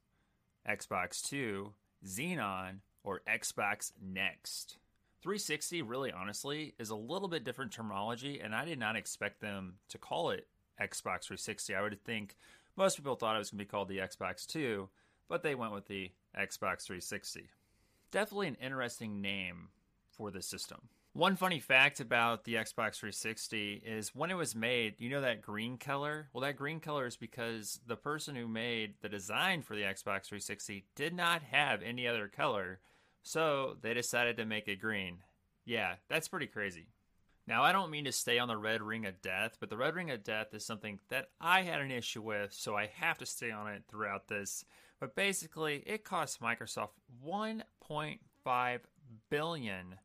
Xbox 0.67 1.21
2, 1.29 1.73
Xenon, 2.03 2.79
or 3.03 3.21
Xbox 3.29 3.91
Next. 4.01 4.77
360 5.21 5.81
really 5.81 6.11
honestly 6.11 6.73
is 6.79 6.89
a 6.89 6.95
little 6.95 7.27
bit 7.27 7.43
different 7.43 7.71
terminology 7.71 8.39
and 8.39 8.55
I 8.55 8.65
did 8.65 8.79
not 8.79 8.95
expect 8.95 9.41
them 9.41 9.75
to 9.89 9.97
call 9.97 10.29
it 10.29 10.47
Xbox 10.79 11.25
360. 11.25 11.75
I 11.75 11.81
would 11.81 12.03
think 12.03 12.35
most 12.75 12.97
people 12.97 13.15
thought 13.15 13.35
it 13.35 13.39
was 13.39 13.49
going 13.49 13.59
to 13.59 13.65
be 13.65 13.69
called 13.69 13.89
the 13.89 13.97
Xbox 13.97 14.45
2, 14.45 14.87
but 15.27 15.41
they 15.41 15.55
went 15.55 15.73
with 15.73 15.87
the 15.87 16.11
Xbox 16.37 16.83
360. 16.83 17.49
Definitely 18.11 18.47
an 18.47 18.57
interesting 18.61 19.21
name 19.21 19.69
for 20.09 20.31
the 20.31 20.41
system. 20.41 20.89
One 21.13 21.35
funny 21.35 21.59
fact 21.59 21.99
about 21.99 22.43
the 22.43 22.53
Xbox 22.53 22.97
360 22.97 23.81
is 23.83 24.13
when 24.13 24.29
it 24.29 24.35
was 24.35 24.55
made, 24.55 24.95
you 24.99 25.09
know 25.09 25.21
that 25.21 25.41
green 25.41 25.77
color? 25.77 26.29
Well, 26.31 26.43
that 26.43 26.57
green 26.57 26.79
color 26.79 27.07
is 27.07 27.17
because 27.17 27.79
the 27.87 27.95
person 27.95 28.35
who 28.35 28.47
made 28.47 28.93
the 29.01 29.09
design 29.09 29.63
for 29.63 29.75
the 29.75 29.81
Xbox 29.81 30.27
360 30.27 30.85
did 30.95 31.15
not 31.15 31.41
have 31.41 31.81
any 31.81 32.07
other 32.07 32.27
color, 32.27 32.79
so 33.27 33.75
they 33.81 33.93
decided 33.93 34.37
to 34.37 34.45
make 34.45 34.67
it 34.67 34.79
green. 34.79 35.17
Yeah, 35.65 35.95
that's 36.07 36.29
pretty 36.29 36.47
crazy. 36.47 36.87
Now, 37.45 37.63
I 37.63 37.71
don't 37.71 37.91
mean 37.91 38.05
to 38.05 38.11
stay 38.11 38.39
on 38.39 38.47
the 38.47 38.57
red 38.57 38.81
ring 38.81 39.05
of 39.05 39.21
death, 39.21 39.57
but 39.59 39.69
the 39.69 39.77
red 39.77 39.95
ring 39.95 40.11
of 40.11 40.23
death 40.23 40.53
is 40.53 40.65
something 40.65 40.99
that 41.09 41.29
I 41.39 41.61
had 41.61 41.81
an 41.81 41.91
issue 41.91 42.21
with, 42.21 42.53
so 42.53 42.75
I 42.75 42.89
have 42.95 43.17
to 43.19 43.25
stay 43.25 43.51
on 43.51 43.67
it 43.67 43.83
throughout 43.87 44.27
this. 44.27 44.65
But 44.99 45.15
basically, 45.15 45.83
it 45.85 46.03
cost 46.03 46.41
Microsoft 46.41 46.91
1.5 47.25 48.79
billion 49.29 49.95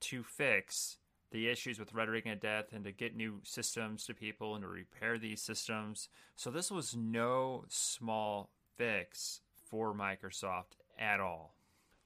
to 0.00 0.22
fix 0.22 0.96
the 1.30 1.48
issues 1.48 1.78
with 1.78 1.94
red 1.94 2.08
ring 2.08 2.28
of 2.28 2.40
death 2.40 2.72
and 2.72 2.84
to 2.84 2.92
get 2.92 3.16
new 3.16 3.40
systems 3.42 4.04
to 4.04 4.14
people 4.14 4.54
and 4.54 4.62
to 4.62 4.68
repair 4.68 5.18
these 5.18 5.40
systems. 5.40 6.08
So 6.36 6.50
this 6.50 6.70
was 6.70 6.96
no 6.96 7.64
small 7.68 8.50
fix 8.76 9.40
for 9.68 9.94
Microsoft 9.94 10.76
at 10.98 11.20
all. 11.20 11.54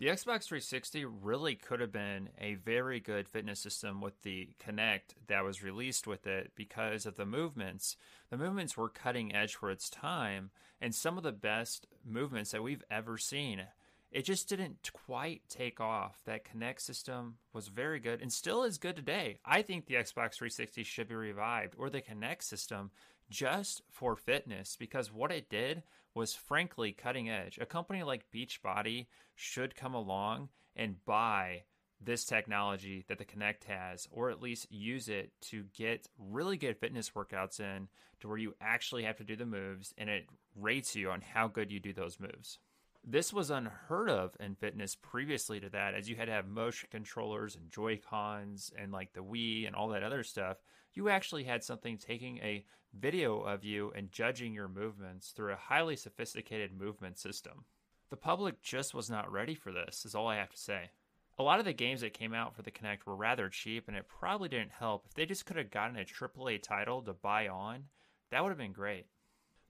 The 0.01 0.07
Xbox 0.07 0.47
360 0.47 1.05
really 1.05 1.55
could 1.55 1.79
have 1.79 1.93
been 1.93 2.31
a 2.41 2.55
very 2.55 2.99
good 2.99 3.29
fitness 3.29 3.61
system 3.61 4.01
with 4.01 4.23
the 4.23 4.49
Kinect 4.59 5.15
that 5.29 5.45
was 5.45 5.63
released 5.63 6.05
with 6.05 6.27
it 6.27 6.51
because 6.57 7.07
of 7.07 7.15
the 7.15 7.25
movements. 7.25 7.97
The 8.29 8.37
movements 8.37 8.77
were 8.77 8.89
cutting 8.89 9.33
edge 9.33 9.55
for 9.55 9.71
its 9.71 9.89
time 9.89 10.51
and 10.81 10.93
some 10.93 11.17
of 11.17 11.23
the 11.23 11.31
best 11.31 11.87
movements 12.05 12.51
that 12.51 12.65
we've 12.65 12.83
ever 12.91 13.17
seen. 13.19 13.63
It 14.11 14.25
just 14.25 14.49
didn't 14.49 14.91
quite 14.93 15.43
take 15.49 15.81
off. 15.81 16.21
That 16.25 16.45
Kinect 16.45 16.81
system 16.81 17.37
was 17.53 17.69
very 17.69 18.01
good 18.01 18.21
and 18.21 18.33
still 18.33 18.65
is 18.65 18.79
good 18.79 18.97
today. 18.97 19.39
I 19.45 19.63
think 19.63 19.87
the 19.87 19.95
Xbox 19.95 20.35
360 20.35 20.83
should 20.83 21.09
be 21.09 21.15
revived 21.15 21.77
or 21.79 21.89
the 21.89 22.03
Kinect 22.03 22.43
system 22.43 22.91
just 23.31 23.83
for 23.91 24.17
fitness 24.17 24.77
because 24.79 25.13
what 25.13 25.33
it 25.33 25.49
did 25.49 25.83
was 26.15 26.35
frankly 26.35 26.93
cutting 26.93 27.29
edge. 27.29 27.59
A 27.61 27.67
company 27.67 28.03
like 28.03 28.31
Beachbody 28.33 29.07
should 29.35 29.75
come 29.75 29.95
along 29.95 30.49
and 30.77 31.05
buy 31.05 31.65
this 32.01 32.25
technology 32.25 33.05
that 33.09 33.19
the 33.19 33.25
Kinect 33.25 33.65
has, 33.65 34.07
or 34.11 34.31
at 34.31 34.43
least 34.43 34.71
use 34.71 35.09
it 35.09 35.33
to 35.41 35.65
get 35.75 36.09
really 36.19 36.57
good 36.57 36.79
fitness 36.79 37.11
workouts 37.11 37.61
in 37.61 37.89
to 38.21 38.29
where 38.29 38.37
you 38.37 38.55
actually 38.61 39.05
have 39.05 39.17
to 39.17 39.25
do 39.25 39.37
the 39.37 39.47
moves 39.47 39.95
and 39.99 40.09
it 40.09 40.27
rates 40.55 40.95
you 40.95 41.11
on 41.11 41.21
how 41.21 41.49
good 41.49 41.73
you 41.73 41.81
do 41.81 41.93
those 41.93 42.21
moves. 42.21 42.59
This 43.07 43.33
was 43.33 43.51
unheard 43.51 44.09
of 44.09 44.35
in 44.41 44.55
fitness 44.55 44.95
previously 44.95 45.61
to 45.61 45.69
that, 45.71 45.95
as 45.95 46.09
you 46.09 46.17
had 46.17 46.27
to 46.27 46.33
have 46.33 46.47
motion 46.49 46.89
controllers 46.91 47.55
and 47.55 47.71
Joy 47.71 48.01
Cons 48.09 48.73
and 48.79 48.93
like 48.93 49.13
the 49.13 49.21
Wii 49.21 49.67
and 49.67 49.77
all 49.77 49.89
that 49.89 50.03
other 50.03 50.23
stuff. 50.23 50.57
You 50.95 51.09
actually 51.09 51.45
had 51.45 51.65
something 51.65 51.99
taking 51.99 52.39
a 52.39 52.65
video 52.93 53.41
of 53.41 53.65
you 53.65 53.93
and 53.97 54.13
judging 54.13 54.55
your 54.55 54.69
movements 54.69 55.31
through 55.31 55.53
a 55.53 55.57
highly 55.57 55.97
sophisticated 55.97 56.73
movement 56.73 57.19
system. 57.19 57.65
The 58.11 58.17
public 58.17 58.63
just 58.63 58.95
was 58.95 59.11
not 59.11 59.33
ready 59.33 59.57
for 59.57 59.73
this, 59.73 60.05
is 60.05 60.15
all 60.15 60.29
I 60.29 60.37
have 60.37 60.51
to 60.51 60.57
say. 60.57 60.91
A 61.37 61.43
lot 61.43 61.59
of 61.59 61.65
the 61.65 61.73
games 61.73 62.03
that 62.03 62.15
came 62.15 62.33
out 62.33 62.55
for 62.55 62.63
the 62.63 62.71
Kinect 62.71 63.07
were 63.07 63.17
rather 63.17 63.49
cheap, 63.49 63.89
and 63.89 63.97
it 63.97 64.07
probably 64.07 64.49
didn't 64.49 64.71
help. 64.71 65.05
If 65.07 65.15
they 65.15 65.27
just 65.27 65.47
could 65.47 65.57
have 65.57 65.73
gotten 65.73 65.97
a 65.97 66.05
AAA 66.05 66.63
title 66.63 67.03
to 67.03 67.13
buy 67.13 67.49
on, 67.49 67.87
that 68.31 68.41
would 68.41 68.51
have 68.51 68.59
been 68.59 68.73
great. 68.73 69.07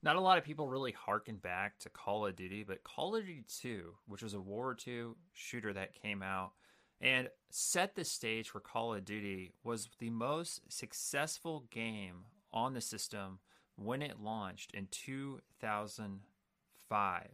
Not 0.02 0.16
a 0.16 0.20
lot 0.20 0.36
of 0.36 0.44
people 0.44 0.68
really 0.68 0.92
harken 0.92 1.36
back 1.36 1.78
to 1.78 1.88
Call 1.88 2.26
of 2.26 2.36
Duty, 2.36 2.64
but 2.64 2.84
Call 2.84 3.16
of 3.16 3.22
Duty 3.22 3.44
2, 3.62 3.94
which 4.06 4.22
was 4.22 4.34
a 4.34 4.40
War 4.40 4.76
II 4.86 5.12
shooter 5.32 5.72
that 5.72 5.94
came 5.94 6.22
out 6.22 6.52
and 7.00 7.28
set 7.50 7.94
the 7.94 8.04
stage 8.04 8.50
for 8.50 8.60
Call 8.60 8.94
of 8.94 9.04
Duty, 9.04 9.52
was 9.62 9.88
the 9.98 10.10
most 10.10 10.60
successful 10.68 11.64
game 11.70 12.24
on 12.52 12.74
the 12.74 12.80
system 12.80 13.38
when 13.76 14.02
it 14.02 14.20
launched 14.20 14.72
in 14.72 14.88
2005. 14.90 17.28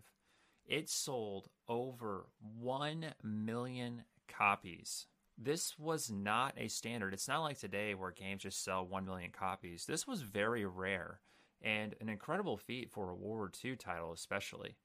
It 0.67 0.89
sold 0.89 1.49
over 1.69 2.27
1 2.59 3.15
million 3.23 4.05
copies. 4.29 5.07
This 5.37 5.79
was 5.79 6.11
not 6.11 6.55
a 6.57 6.69
standard. 6.69 7.15
It's 7.15 7.29
not 7.29 7.43
like 7.43 7.59
today 7.59 7.95
where 7.95 8.11
games 8.11 8.43
just 8.43 8.63
sell 8.63 8.87
1 8.87 9.05
million 9.05 9.31
copies. 9.31 9.87
This 9.87 10.07
was 10.07 10.23
very 10.23 10.65
rare 10.65 11.21
and 11.63 11.95
an 12.01 12.09
incredible 12.09 12.57
feat 12.57 12.91
for 12.91 13.11
a 13.11 13.15
World 13.15 13.21
War 13.21 13.51
II 13.65 13.77
title, 13.77 14.13
especially. 14.13 14.77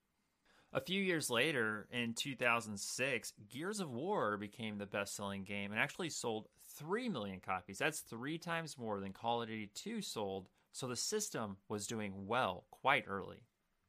A 0.76 0.82
few 0.82 1.02
years 1.02 1.30
later, 1.30 1.88
in 1.90 2.14
2006, 2.14 3.32
Gears 3.50 3.80
of 3.80 3.90
War 3.90 4.36
became 4.36 4.78
the 4.78 4.86
best 4.86 5.16
selling 5.16 5.46
game 5.46 5.72
and 5.72 5.80
actually 5.80 6.10
sold 6.10 6.50
3 6.78 7.08
million 7.08 7.40
copies. 7.40 7.78
That's 7.78 8.02
three 8.02 8.38
times 8.38 8.78
more 8.78 9.00
than 9.00 9.14
Call 9.14 9.42
of 9.42 9.48
Duty 9.48 9.70
2 9.74 10.02
sold, 10.02 10.50
so 10.74 10.86
the 10.86 10.98
system 10.98 11.56
was 11.70 11.88
doing 11.88 12.28
well 12.28 12.66
quite 12.72 13.06
early. 13.08 13.46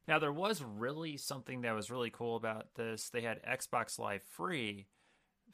Now, 0.07 0.17
there 0.17 0.31
was 0.31 0.63
really 0.63 1.17
something 1.17 1.59
that 1.61 1.75
was 1.75 1.91
really 1.91 2.09
cool 2.09 2.37
about 2.37 2.67
this. 2.75 3.09
They 3.09 3.19
had 3.19 3.43
Xbox 3.43 3.99
Live 3.99 4.23
free, 4.23 4.87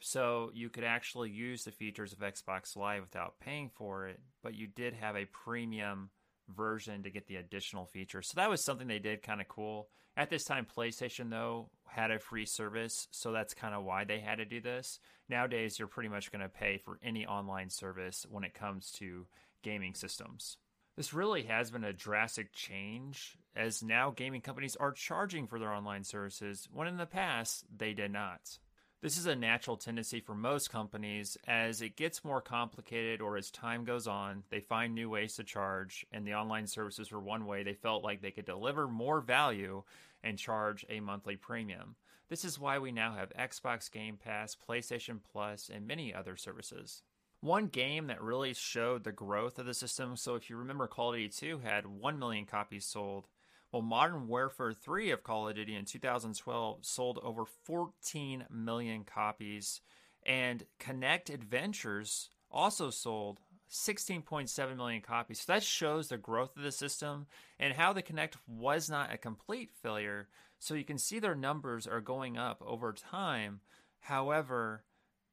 so 0.00 0.52
you 0.54 0.70
could 0.70 0.84
actually 0.84 1.30
use 1.30 1.64
the 1.64 1.72
features 1.72 2.12
of 2.12 2.20
Xbox 2.20 2.76
Live 2.76 3.02
without 3.02 3.40
paying 3.40 3.70
for 3.74 4.06
it, 4.06 4.20
but 4.40 4.54
you 4.54 4.68
did 4.68 4.94
have 4.94 5.16
a 5.16 5.24
premium 5.24 6.10
version 6.48 7.02
to 7.02 7.10
get 7.10 7.26
the 7.26 7.36
additional 7.36 7.86
features. 7.86 8.28
So 8.28 8.34
that 8.36 8.50
was 8.50 8.64
something 8.64 8.86
they 8.86 8.98
did 8.98 9.22
kind 9.22 9.40
of 9.40 9.48
cool. 9.48 9.88
At 10.16 10.30
this 10.30 10.44
time, 10.44 10.66
PlayStation, 10.66 11.30
though, 11.30 11.70
had 11.86 12.10
a 12.10 12.18
free 12.18 12.46
service, 12.46 13.08
so 13.10 13.32
that's 13.32 13.54
kind 13.54 13.74
of 13.74 13.84
why 13.84 14.04
they 14.04 14.20
had 14.20 14.38
to 14.38 14.44
do 14.44 14.60
this. 14.60 15.00
Nowadays, 15.28 15.78
you're 15.78 15.88
pretty 15.88 16.08
much 16.08 16.30
going 16.30 16.42
to 16.42 16.48
pay 16.48 16.78
for 16.78 16.98
any 17.02 17.26
online 17.26 17.70
service 17.70 18.24
when 18.28 18.44
it 18.44 18.54
comes 18.54 18.92
to 18.98 19.26
gaming 19.62 19.94
systems. 19.94 20.56
This 20.96 21.12
really 21.12 21.42
has 21.44 21.72
been 21.72 21.82
a 21.82 21.92
drastic 21.92 22.52
change, 22.52 23.36
as 23.56 23.82
now 23.82 24.12
gaming 24.14 24.40
companies 24.40 24.76
are 24.76 24.92
charging 24.92 25.48
for 25.48 25.58
their 25.58 25.72
online 25.72 26.04
services, 26.04 26.68
when 26.72 26.86
in 26.86 26.96
the 26.96 27.06
past 27.06 27.64
they 27.76 27.92
did 27.92 28.12
not. 28.12 28.58
This 29.04 29.18
is 29.18 29.26
a 29.26 29.36
natural 29.36 29.76
tendency 29.76 30.20
for 30.20 30.34
most 30.34 30.70
companies 30.70 31.36
as 31.46 31.82
it 31.82 31.94
gets 31.94 32.24
more 32.24 32.40
complicated 32.40 33.20
or 33.20 33.36
as 33.36 33.50
time 33.50 33.84
goes 33.84 34.06
on, 34.06 34.44
they 34.48 34.60
find 34.60 34.94
new 34.94 35.10
ways 35.10 35.34
to 35.34 35.44
charge, 35.44 36.06
and 36.10 36.26
the 36.26 36.32
online 36.32 36.66
services 36.66 37.12
were 37.12 37.20
one 37.20 37.44
way 37.44 37.62
they 37.62 37.74
felt 37.74 38.02
like 38.02 38.22
they 38.22 38.30
could 38.30 38.46
deliver 38.46 38.88
more 38.88 39.20
value 39.20 39.82
and 40.22 40.38
charge 40.38 40.86
a 40.88 41.00
monthly 41.00 41.36
premium. 41.36 41.96
This 42.30 42.46
is 42.46 42.58
why 42.58 42.78
we 42.78 42.92
now 42.92 43.12
have 43.12 43.30
Xbox 43.38 43.92
Game 43.92 44.16
Pass, 44.16 44.56
PlayStation 44.56 45.18
Plus, 45.22 45.68
and 45.68 45.86
many 45.86 46.14
other 46.14 46.38
services. 46.38 47.02
One 47.42 47.66
game 47.66 48.06
that 48.06 48.22
really 48.22 48.54
showed 48.54 49.04
the 49.04 49.12
growth 49.12 49.58
of 49.58 49.66
the 49.66 49.74
system, 49.74 50.16
so 50.16 50.34
if 50.34 50.48
you 50.48 50.56
remember, 50.56 50.86
Call 50.86 51.10
of 51.12 51.16
Duty 51.16 51.28
2 51.28 51.58
had 51.58 51.84
1 51.84 52.18
million 52.18 52.46
copies 52.46 52.86
sold 52.86 53.26
well, 53.74 53.82
Modern 53.82 54.28
Warfare 54.28 54.72
3 54.72 55.10
of 55.10 55.24
Call 55.24 55.48
of 55.48 55.56
Duty 55.56 55.74
in 55.74 55.84
2012 55.84 56.86
sold 56.86 57.18
over 57.24 57.44
14 57.64 58.44
million 58.48 59.02
copies, 59.02 59.80
and 60.24 60.62
Kinect 60.78 61.28
Adventures 61.28 62.30
also 62.52 62.90
sold 62.90 63.40
16.7 63.68 64.76
million 64.76 65.00
copies. 65.02 65.40
So 65.40 65.52
that 65.52 65.64
shows 65.64 66.06
the 66.06 66.16
growth 66.16 66.56
of 66.56 66.62
the 66.62 66.70
system 66.70 67.26
and 67.58 67.74
how 67.74 67.92
the 67.92 68.00
Kinect 68.00 68.34
was 68.46 68.88
not 68.88 69.12
a 69.12 69.18
complete 69.18 69.72
failure. 69.82 70.28
So 70.60 70.74
you 70.74 70.84
can 70.84 70.96
see 70.96 71.18
their 71.18 71.34
numbers 71.34 71.88
are 71.88 72.00
going 72.00 72.38
up 72.38 72.62
over 72.64 72.92
time. 72.92 73.58
However, 73.98 74.84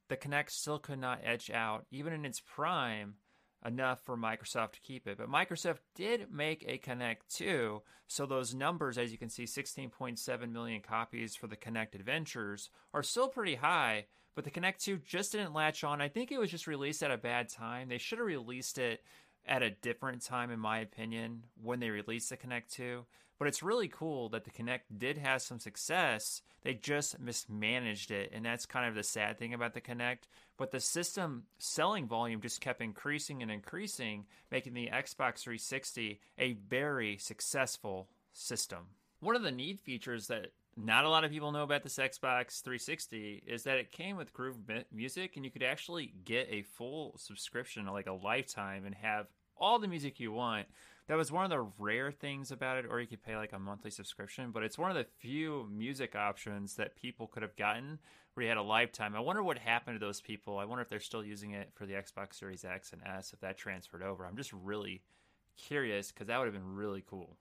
the 0.09 0.17
Kinect 0.17 0.49
still 0.49 0.79
could 0.79 0.97
not 0.97 1.21
edge 1.23 1.51
out, 1.51 1.85
even 1.91 2.11
in 2.11 2.25
its 2.25 2.39
prime, 2.39 3.17
enough 3.65 3.99
for 4.03 4.17
Microsoft 4.17 4.73
to 4.73 4.81
keep 4.81 5.07
it. 5.07 5.17
But 5.17 5.29
Microsoft 5.29 5.79
did 5.95 6.31
make 6.31 6.63
a 6.67 6.77
Kinect 6.77 7.27
2, 7.29 7.81
so 8.07 8.25
those 8.25 8.53
numbers, 8.53 8.97
as 8.97 9.11
you 9.11 9.17
can 9.17 9.29
see, 9.29 9.43
16.7 9.43 10.51
million 10.51 10.81
copies 10.81 11.35
for 11.35 11.47
the 11.47 11.55
Kinect 11.55 11.95
Adventures, 11.95 12.69
are 12.93 13.03
still 13.03 13.27
pretty 13.27 13.55
high. 13.55 14.05
But 14.35 14.45
the 14.45 14.51
Kinect 14.51 14.79
2 14.79 14.97
just 15.05 15.33
didn't 15.33 15.53
latch 15.53 15.83
on. 15.83 16.01
I 16.01 16.07
think 16.07 16.31
it 16.31 16.39
was 16.39 16.51
just 16.51 16.67
released 16.67 17.03
at 17.03 17.11
a 17.11 17.17
bad 17.17 17.49
time. 17.49 17.89
They 17.89 17.97
should 17.97 18.17
have 18.17 18.27
released 18.27 18.77
it 18.77 19.03
at 19.45 19.63
a 19.63 19.71
different 19.71 20.21
time, 20.21 20.51
in 20.51 20.59
my 20.59 20.79
opinion, 20.79 21.43
when 21.61 21.79
they 21.79 21.89
released 21.89 22.29
the 22.29 22.37
Kinect 22.37 22.69
2. 22.69 23.05
But 23.41 23.47
it's 23.47 23.63
really 23.63 23.87
cool 23.87 24.29
that 24.29 24.43
the 24.43 24.51
Kinect 24.51 24.81
did 24.95 25.17
have 25.17 25.41
some 25.41 25.57
success. 25.59 26.43
They 26.61 26.75
just 26.75 27.19
mismanaged 27.19 28.11
it. 28.11 28.29
And 28.31 28.45
that's 28.45 28.67
kind 28.67 28.87
of 28.87 28.93
the 28.93 29.01
sad 29.01 29.39
thing 29.39 29.55
about 29.55 29.73
the 29.73 29.81
Kinect. 29.81 30.27
But 30.57 30.69
the 30.69 30.79
system 30.79 31.45
selling 31.57 32.05
volume 32.05 32.39
just 32.39 32.61
kept 32.61 32.83
increasing 32.83 33.41
and 33.41 33.49
increasing, 33.49 34.27
making 34.51 34.75
the 34.75 34.91
Xbox 34.93 35.39
360 35.39 36.19
a 36.37 36.53
very 36.53 37.17
successful 37.17 38.09
system. 38.31 38.81
One 39.21 39.35
of 39.35 39.41
the 39.41 39.49
neat 39.49 39.79
features 39.79 40.27
that 40.27 40.51
not 40.77 41.05
a 41.05 41.09
lot 41.09 41.23
of 41.23 41.31
people 41.31 41.51
know 41.51 41.63
about 41.63 41.81
this 41.81 41.97
Xbox 41.97 42.61
360 42.61 43.41
is 43.47 43.63
that 43.63 43.79
it 43.79 43.91
came 43.91 44.17
with 44.17 44.33
Groove 44.33 44.57
Music, 44.91 45.35
and 45.35 45.43
you 45.43 45.49
could 45.49 45.63
actually 45.63 46.13
get 46.25 46.47
a 46.51 46.61
full 46.61 47.17
subscription, 47.17 47.87
like 47.87 48.05
a 48.05 48.13
lifetime, 48.13 48.85
and 48.85 48.93
have 48.93 49.25
all 49.57 49.79
the 49.79 49.87
music 49.87 50.19
you 50.19 50.31
want. 50.31 50.67
That 51.11 51.17
was 51.17 51.29
one 51.29 51.43
of 51.43 51.49
the 51.49 51.67
rare 51.77 52.09
things 52.09 52.51
about 52.51 52.77
it, 52.77 52.85
or 52.89 53.01
you 53.01 53.05
could 53.05 53.21
pay 53.21 53.35
like 53.35 53.51
a 53.51 53.59
monthly 53.59 53.91
subscription, 53.91 54.51
but 54.51 54.63
it's 54.63 54.77
one 54.77 54.91
of 54.91 54.95
the 54.95 55.03
few 55.19 55.67
music 55.69 56.15
options 56.15 56.75
that 56.75 56.95
people 56.95 57.27
could 57.27 57.43
have 57.43 57.57
gotten 57.57 57.99
where 58.33 58.45
you 58.45 58.47
had 58.47 58.57
a 58.57 58.61
lifetime. 58.61 59.13
I 59.13 59.19
wonder 59.19 59.43
what 59.43 59.57
happened 59.57 59.99
to 59.99 60.05
those 60.05 60.21
people. 60.21 60.57
I 60.57 60.63
wonder 60.63 60.81
if 60.81 60.87
they're 60.87 61.01
still 61.01 61.21
using 61.21 61.51
it 61.51 61.71
for 61.73 61.85
the 61.85 61.95
Xbox 61.95 62.35
Series 62.35 62.63
X 62.63 62.93
and 62.93 63.01
S, 63.05 63.33
if 63.33 63.41
that 63.41 63.57
transferred 63.57 64.03
over. 64.03 64.25
I'm 64.25 64.37
just 64.37 64.53
really 64.53 65.01
curious 65.57 66.13
because 66.13 66.27
that 66.27 66.37
would 66.37 66.45
have 66.45 66.53
been 66.53 66.75
really 66.75 67.03
cool. 67.05 67.35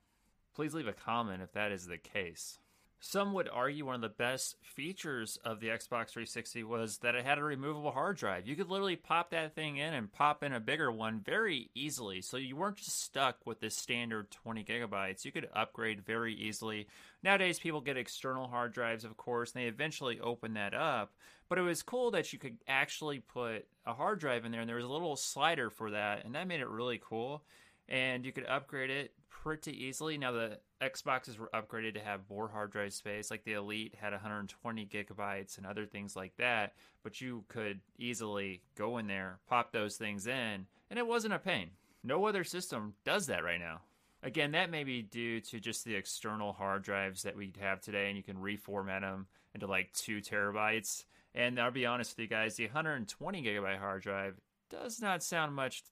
Please 0.52 0.74
leave 0.74 0.88
a 0.88 0.92
comment 0.92 1.40
if 1.40 1.52
that 1.52 1.70
is 1.70 1.86
the 1.86 1.96
case. 1.96 2.58
Some 3.02 3.32
would 3.32 3.48
argue 3.48 3.86
one 3.86 3.94
of 3.94 4.02
the 4.02 4.10
best 4.10 4.56
features 4.62 5.38
of 5.42 5.60
the 5.60 5.68
Xbox 5.68 6.10
360 6.10 6.64
was 6.64 6.98
that 6.98 7.14
it 7.14 7.24
had 7.24 7.38
a 7.38 7.42
removable 7.42 7.92
hard 7.92 8.18
drive. 8.18 8.46
You 8.46 8.54
could 8.56 8.68
literally 8.68 8.96
pop 8.96 9.30
that 9.30 9.54
thing 9.54 9.78
in 9.78 9.94
and 9.94 10.12
pop 10.12 10.42
in 10.42 10.52
a 10.52 10.60
bigger 10.60 10.92
one 10.92 11.20
very 11.20 11.70
easily. 11.74 12.20
So 12.20 12.36
you 12.36 12.56
weren't 12.56 12.76
just 12.76 13.02
stuck 13.02 13.46
with 13.46 13.58
this 13.60 13.74
standard 13.74 14.30
20 14.30 14.64
gigabytes. 14.64 15.24
You 15.24 15.32
could 15.32 15.48
upgrade 15.54 16.04
very 16.04 16.34
easily. 16.34 16.88
Nowadays, 17.22 17.58
people 17.58 17.80
get 17.80 17.96
external 17.96 18.48
hard 18.48 18.74
drives, 18.74 19.04
of 19.04 19.16
course, 19.16 19.52
and 19.52 19.62
they 19.62 19.68
eventually 19.68 20.20
open 20.20 20.52
that 20.54 20.74
up. 20.74 21.14
But 21.48 21.56
it 21.56 21.62
was 21.62 21.82
cool 21.82 22.10
that 22.10 22.34
you 22.34 22.38
could 22.38 22.58
actually 22.68 23.20
put 23.20 23.66
a 23.86 23.94
hard 23.94 24.20
drive 24.20 24.44
in 24.44 24.52
there, 24.52 24.60
and 24.60 24.68
there 24.68 24.76
was 24.76 24.84
a 24.84 24.88
little 24.88 25.16
slider 25.16 25.70
for 25.70 25.90
that, 25.92 26.26
and 26.26 26.34
that 26.34 26.46
made 26.46 26.60
it 26.60 26.68
really 26.68 27.00
cool. 27.02 27.44
And 27.88 28.26
you 28.26 28.32
could 28.32 28.46
upgrade 28.46 28.90
it 28.90 29.14
pretty 29.42 29.84
easily. 29.84 30.18
Now 30.18 30.32
the 30.32 30.58
Xboxes 30.82 31.38
were 31.38 31.50
upgraded 31.54 31.94
to 31.94 32.00
have 32.00 32.28
more 32.28 32.48
hard 32.48 32.72
drive 32.72 32.92
space, 32.92 33.30
like 33.30 33.44
the 33.44 33.54
Elite 33.54 33.94
had 33.98 34.12
120 34.12 34.86
gigabytes 34.86 35.56
and 35.56 35.66
other 35.66 35.86
things 35.86 36.14
like 36.14 36.36
that. 36.36 36.74
But 37.02 37.20
you 37.20 37.44
could 37.48 37.80
easily 37.98 38.62
go 38.76 38.98
in 38.98 39.06
there, 39.06 39.38
pop 39.48 39.72
those 39.72 39.96
things 39.96 40.26
in, 40.26 40.66
and 40.90 40.98
it 40.98 41.06
wasn't 41.06 41.34
a 41.34 41.38
pain. 41.38 41.70
No 42.04 42.26
other 42.26 42.44
system 42.44 42.94
does 43.04 43.26
that 43.26 43.44
right 43.44 43.60
now. 43.60 43.80
Again, 44.22 44.52
that 44.52 44.70
may 44.70 44.84
be 44.84 45.00
due 45.00 45.40
to 45.42 45.60
just 45.60 45.84
the 45.84 45.94
external 45.94 46.52
hard 46.52 46.82
drives 46.82 47.22
that 47.22 47.36
we 47.36 47.52
have 47.60 47.80
today, 47.80 48.08
and 48.08 48.16
you 48.16 48.22
can 48.22 48.36
reformat 48.36 49.00
them 49.00 49.26
into 49.54 49.66
like 49.66 49.92
two 49.94 50.20
terabytes. 50.20 51.04
And 51.34 51.58
I'll 51.58 51.70
be 51.70 51.86
honest 51.86 52.12
with 52.12 52.24
you 52.24 52.28
guys, 52.28 52.56
the 52.56 52.66
120 52.66 53.42
gigabyte 53.42 53.78
hard 53.78 54.02
drive 54.02 54.38
does 54.68 55.00
not 55.00 55.22
sound 55.22 55.54
much 55.54 55.82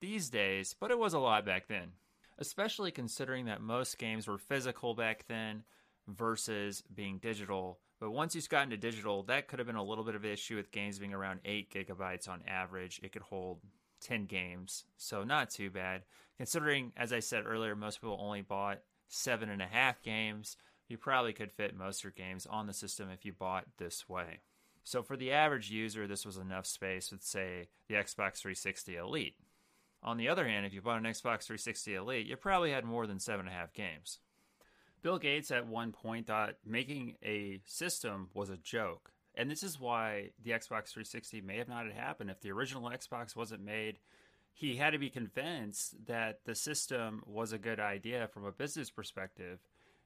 these 0.00 0.28
days, 0.28 0.74
but 0.78 0.90
it 0.90 0.98
was 0.98 1.14
a 1.14 1.18
lot 1.18 1.46
back 1.46 1.68
then 1.68 1.92
especially 2.38 2.90
considering 2.90 3.46
that 3.46 3.60
most 3.60 3.98
games 3.98 4.26
were 4.26 4.38
physical 4.38 4.94
back 4.94 5.24
then 5.28 5.64
versus 6.08 6.82
being 6.94 7.18
digital. 7.18 7.78
But 8.00 8.10
once 8.10 8.34
you 8.34 8.42
got 8.42 8.64
into 8.64 8.76
digital, 8.76 9.22
that 9.24 9.48
could 9.48 9.58
have 9.58 9.66
been 9.66 9.76
a 9.76 9.84
little 9.84 10.04
bit 10.04 10.14
of 10.14 10.24
an 10.24 10.30
issue 10.30 10.56
with 10.56 10.72
games 10.72 10.98
being 10.98 11.14
around 11.14 11.40
8 11.44 11.72
gigabytes 11.72 12.28
on 12.28 12.42
average. 12.46 13.00
It 13.02 13.12
could 13.12 13.22
hold 13.22 13.60
10 14.02 14.26
games, 14.26 14.84
so 14.96 15.24
not 15.24 15.50
too 15.50 15.70
bad. 15.70 16.02
Considering, 16.36 16.92
as 16.96 17.12
I 17.12 17.20
said 17.20 17.44
earlier, 17.46 17.74
most 17.74 18.00
people 18.00 18.18
only 18.20 18.42
bought 18.42 18.80
seven 19.08 19.48
and 19.48 19.62
a 19.62 19.66
half 19.66 20.02
games, 20.02 20.56
you 20.88 20.98
probably 20.98 21.32
could 21.32 21.52
fit 21.52 21.76
most 21.76 22.00
of 22.00 22.04
your 22.04 22.12
games 22.12 22.46
on 22.46 22.66
the 22.66 22.74
system 22.74 23.08
if 23.10 23.24
you 23.24 23.32
bought 23.32 23.64
this 23.78 24.08
way. 24.08 24.40
So 24.82 25.02
for 25.02 25.16
the 25.16 25.32
average 25.32 25.70
user, 25.70 26.06
this 26.06 26.26
was 26.26 26.36
enough 26.36 26.66
space 26.66 27.10
with, 27.10 27.22
say, 27.22 27.68
the 27.88 27.94
Xbox 27.94 28.38
360 28.38 28.96
Elite. 28.96 29.36
On 30.04 30.18
the 30.18 30.28
other 30.28 30.46
hand, 30.46 30.66
if 30.66 30.74
you 30.74 30.82
bought 30.82 30.98
an 30.98 31.04
Xbox 31.04 31.44
360 31.44 31.94
Elite, 31.94 32.26
you 32.26 32.36
probably 32.36 32.70
had 32.70 32.84
more 32.84 33.06
than 33.06 33.18
seven 33.18 33.46
and 33.46 33.54
a 33.54 33.58
half 33.58 33.72
games. 33.72 34.18
Bill 35.02 35.18
Gates 35.18 35.50
at 35.50 35.66
one 35.66 35.92
point 35.92 36.26
thought 36.26 36.56
making 36.64 37.16
a 37.22 37.60
system 37.64 38.28
was 38.34 38.50
a 38.50 38.56
joke. 38.56 39.12
And 39.34 39.50
this 39.50 39.62
is 39.62 39.80
why 39.80 40.30
the 40.42 40.52
Xbox 40.52 40.90
360 40.90 41.40
may 41.40 41.56
have 41.56 41.68
not 41.68 41.90
happened. 41.90 42.30
If 42.30 42.40
the 42.40 42.52
original 42.52 42.90
Xbox 42.90 43.34
wasn't 43.34 43.64
made, 43.64 43.98
he 44.52 44.76
had 44.76 44.90
to 44.90 44.98
be 44.98 45.10
convinced 45.10 46.06
that 46.06 46.40
the 46.44 46.54
system 46.54 47.22
was 47.26 47.52
a 47.52 47.58
good 47.58 47.80
idea 47.80 48.28
from 48.28 48.44
a 48.44 48.52
business 48.52 48.90
perspective. 48.90 49.58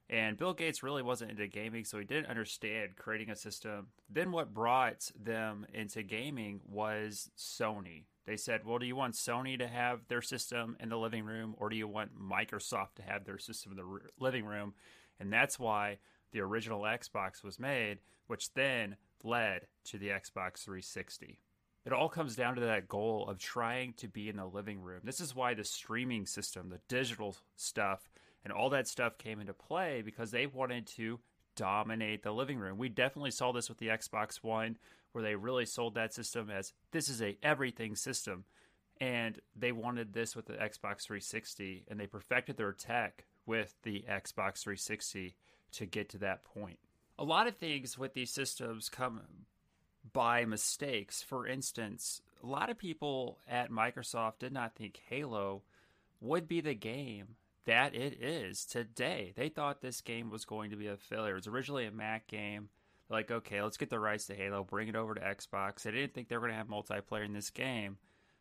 And 0.09 0.37
Bill 0.37 0.53
Gates 0.53 0.81
really 0.81 1.03
wasn't 1.03 1.31
into 1.31 1.45
gaming, 1.47 1.85
so 1.85 1.99
he 1.99 2.05
didn't 2.05 2.29
understand 2.29 2.95
creating 2.95 3.29
a 3.29 3.35
system. 3.35 3.87
Then 4.09 4.31
what 4.31 4.53
brought 4.53 5.11
them 5.21 5.67
into 5.71 6.01
gaming 6.01 6.61
was 6.67 7.29
Sony. 7.37 8.05
They 8.29 8.37
said, 8.37 8.63
well, 8.63 8.77
do 8.77 8.85
you 8.85 8.95
want 8.95 9.15
Sony 9.15 9.57
to 9.57 9.67
have 9.67 10.07
their 10.07 10.21
system 10.21 10.77
in 10.79 10.89
the 10.89 10.99
living 10.99 11.25
room 11.25 11.55
or 11.57 11.67
do 11.67 11.75
you 11.75 11.87
want 11.87 12.11
Microsoft 12.15 12.93
to 12.97 13.01
have 13.01 13.25
their 13.25 13.39
system 13.39 13.71
in 13.71 13.77
the 13.77 13.99
living 14.19 14.45
room? 14.45 14.75
And 15.19 15.33
that's 15.33 15.57
why 15.57 15.97
the 16.31 16.41
original 16.41 16.81
Xbox 16.81 17.43
was 17.43 17.57
made, 17.57 17.97
which 18.27 18.53
then 18.53 18.97
led 19.23 19.65
to 19.85 19.97
the 19.97 20.09
Xbox 20.09 20.59
360. 20.59 21.39
It 21.87 21.91
all 21.91 22.07
comes 22.07 22.35
down 22.35 22.53
to 22.53 22.61
that 22.61 22.87
goal 22.87 23.27
of 23.27 23.39
trying 23.39 23.93
to 23.93 24.07
be 24.07 24.29
in 24.29 24.35
the 24.35 24.45
living 24.45 24.79
room. 24.79 25.01
This 25.03 25.19
is 25.19 25.33
why 25.33 25.55
the 25.55 25.63
streaming 25.63 26.27
system, 26.27 26.69
the 26.69 26.81
digital 26.87 27.35
stuff, 27.55 28.11
and 28.43 28.53
all 28.53 28.69
that 28.69 28.87
stuff 28.87 29.17
came 29.17 29.39
into 29.39 29.55
play 29.55 30.03
because 30.05 30.29
they 30.29 30.45
wanted 30.45 30.85
to 30.85 31.19
dominate 31.55 32.21
the 32.21 32.31
living 32.31 32.59
room. 32.59 32.77
We 32.77 32.89
definitely 32.89 33.31
saw 33.31 33.51
this 33.53 33.69
with 33.69 33.79
the 33.79 33.87
Xbox 33.87 34.43
One 34.43 34.77
where 35.11 35.23
they 35.23 35.35
really 35.35 35.65
sold 35.65 35.95
that 35.95 36.13
system 36.13 36.49
as 36.49 36.73
this 36.91 37.09
is 37.09 37.21
a 37.21 37.37
everything 37.43 37.95
system 37.95 38.45
and 39.01 39.39
they 39.55 39.71
wanted 39.71 40.13
this 40.13 40.35
with 40.35 40.45
the 40.45 40.53
Xbox 40.53 41.03
360 41.03 41.85
and 41.87 41.99
they 41.99 42.07
perfected 42.07 42.57
their 42.57 42.73
tech 42.73 43.25
with 43.45 43.75
the 43.83 44.05
Xbox 44.09 44.61
360 44.61 45.35
to 45.71 45.85
get 45.85 46.09
to 46.09 46.17
that 46.19 46.43
point. 46.43 46.79
A 47.17 47.23
lot 47.23 47.47
of 47.47 47.57
things 47.57 47.97
with 47.97 48.13
these 48.13 48.31
systems 48.31 48.89
come 48.89 49.21
by 50.13 50.45
mistakes. 50.45 51.21
For 51.21 51.47
instance, 51.47 52.21
a 52.43 52.47
lot 52.47 52.69
of 52.69 52.77
people 52.77 53.39
at 53.47 53.71
Microsoft 53.71 54.39
did 54.39 54.53
not 54.53 54.75
think 54.75 54.99
Halo 55.09 55.63
would 56.21 56.47
be 56.47 56.61
the 56.61 56.75
game 56.75 57.35
that 57.65 57.93
it 57.93 58.21
is 58.21 58.65
today. 58.65 59.33
They 59.35 59.49
thought 59.49 59.81
this 59.81 60.01
game 60.01 60.29
was 60.29 60.45
going 60.45 60.71
to 60.71 60.75
be 60.75 60.87
a 60.87 60.97
failure. 60.97 61.33
It 61.33 61.35
was 61.35 61.47
originally 61.47 61.85
a 61.85 61.91
Mac 61.91 62.27
game 62.27 62.69
like, 63.09 63.31
okay, 63.31 63.61
let's 63.61 63.77
get 63.77 63.89
the 63.89 63.99
rights 63.99 64.25
to 64.27 64.35
Halo, 64.35 64.63
bring 64.63 64.87
it 64.87 64.95
over 64.95 65.15
to 65.15 65.21
Xbox. 65.21 65.83
They 65.83 65.91
didn't 65.91 66.13
think 66.13 66.27
they 66.27 66.35
were 66.35 66.47
going 66.47 66.51
to 66.51 66.57
have 66.57 66.67
multiplayer 66.67 67.25
in 67.25 67.33
this 67.33 67.49
game. 67.49 67.97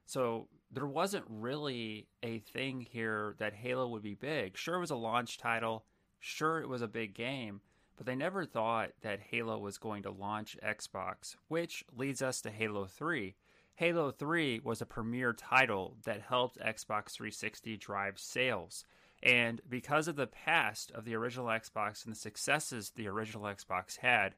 So 0.07 0.49
there 0.71 0.87
wasn't 0.87 1.25
really 1.29 2.09
a 2.23 2.39
thing 2.39 2.87
here 2.91 3.35
that 3.39 3.55
Halo 3.55 3.89
would 3.89 4.03
be 4.03 4.15
big. 4.15 4.57
Sure, 4.57 4.77
it 4.77 4.81
was 4.81 4.91
a 4.91 4.97
launch 4.97 5.39
title. 5.39 5.85
Sure, 6.19 6.61
it 6.61 6.69
was 6.69 6.83
a 6.83 6.89
big 6.89 7.15
game. 7.15 7.61
But 7.97 8.07
they 8.07 8.15
never 8.15 8.45
thought 8.45 8.91
that 9.03 9.21
Halo 9.21 9.59
was 9.59 9.77
going 9.77 10.05
to 10.05 10.11
launch 10.11 10.57
Xbox, 10.65 11.37
which 11.49 11.85
leads 11.95 12.23
us 12.23 12.41
to 12.43 12.51
Halo 12.51 12.87
3. 12.87 13.35
Halo 13.75 14.11
3 14.11 14.61
was 14.65 14.81
a 14.81 14.87
premier 14.87 15.33
title 15.33 15.97
that 16.05 16.23
helped 16.23 16.59
Xbox 16.59 17.13
360 17.13 17.77
drive 17.77 18.19
sales. 18.19 18.85
And 19.23 19.61
because 19.69 20.09
of 20.09 20.17
the 20.17 20.27
past 20.27 20.91
of 20.93 21.05
the 21.05 21.15
original 21.15 21.47
Xbox 21.47 22.05
and 22.05 22.15
the 22.15 22.19
successes 22.19 22.93
the 22.95 23.09
original 23.09 23.45
Xbox 23.45 23.99
had, 23.99 24.35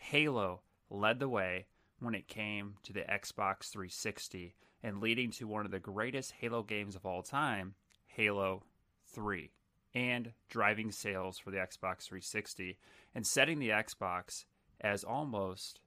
Halo 0.00 0.62
led 0.88 1.20
the 1.20 1.28
way 1.28 1.66
when 2.00 2.14
it 2.14 2.26
came 2.26 2.74
to 2.82 2.92
the 2.92 3.02
Xbox 3.02 3.70
360 3.70 4.56
and 4.82 5.00
leading 5.00 5.30
to 5.32 5.46
one 5.46 5.64
of 5.64 5.70
the 5.70 5.78
greatest 5.78 6.32
Halo 6.32 6.62
games 6.62 6.96
of 6.96 7.06
all 7.06 7.22
time, 7.22 7.74
Halo 8.06 8.64
3, 9.08 9.52
and 9.94 10.32
driving 10.48 10.90
sales 10.90 11.38
for 11.38 11.50
the 11.50 11.58
Xbox 11.58 12.04
360 12.04 12.78
and 13.14 13.26
setting 13.26 13.58
the 13.58 13.68
Xbox 13.68 14.46
as 14.80 15.04
almost 15.04 15.80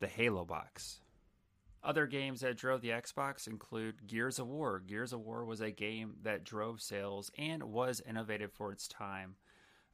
the 0.00 0.08
Halo 0.08 0.44
box. 0.44 1.00
Other 1.82 2.06
games 2.06 2.40
that 2.40 2.56
drove 2.56 2.80
the 2.80 2.90
Xbox 2.90 3.46
include 3.46 4.08
Gears 4.08 4.40
of 4.40 4.48
War. 4.48 4.80
Gears 4.80 5.12
of 5.12 5.20
War 5.20 5.44
was 5.44 5.60
a 5.60 5.70
game 5.70 6.16
that 6.24 6.42
drove 6.42 6.82
sales 6.82 7.30
and 7.38 7.62
was 7.62 8.02
innovative 8.06 8.52
for 8.52 8.72
its 8.72 8.88
time. 8.88 9.36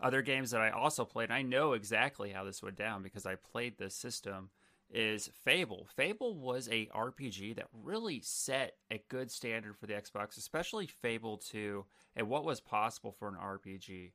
Other 0.02 0.22
games 0.22 0.50
that 0.50 0.60
I 0.60 0.70
also 0.70 1.04
played, 1.04 1.30
I 1.30 1.42
know 1.42 1.72
exactly 1.72 2.30
how 2.30 2.44
this 2.44 2.62
went 2.62 2.76
down 2.76 3.02
because 3.02 3.26
I 3.26 3.36
played 3.36 3.78
this 3.78 3.94
system, 3.94 4.50
is 4.92 5.30
Fable. 5.44 5.86
Fable 5.96 6.36
was 6.36 6.68
a 6.68 6.86
RPG 6.94 7.56
that 7.56 7.68
really 7.72 8.20
set 8.22 8.76
a 8.90 9.02
good 9.08 9.30
standard 9.30 9.76
for 9.76 9.86
the 9.86 9.94
Xbox, 9.94 10.36
especially 10.36 10.86
Fable 10.86 11.38
2 11.38 11.84
and 12.16 12.28
what 12.28 12.44
was 12.44 12.60
possible 12.60 13.12
for 13.12 13.28
an 13.28 13.34
RPG. 13.34 14.12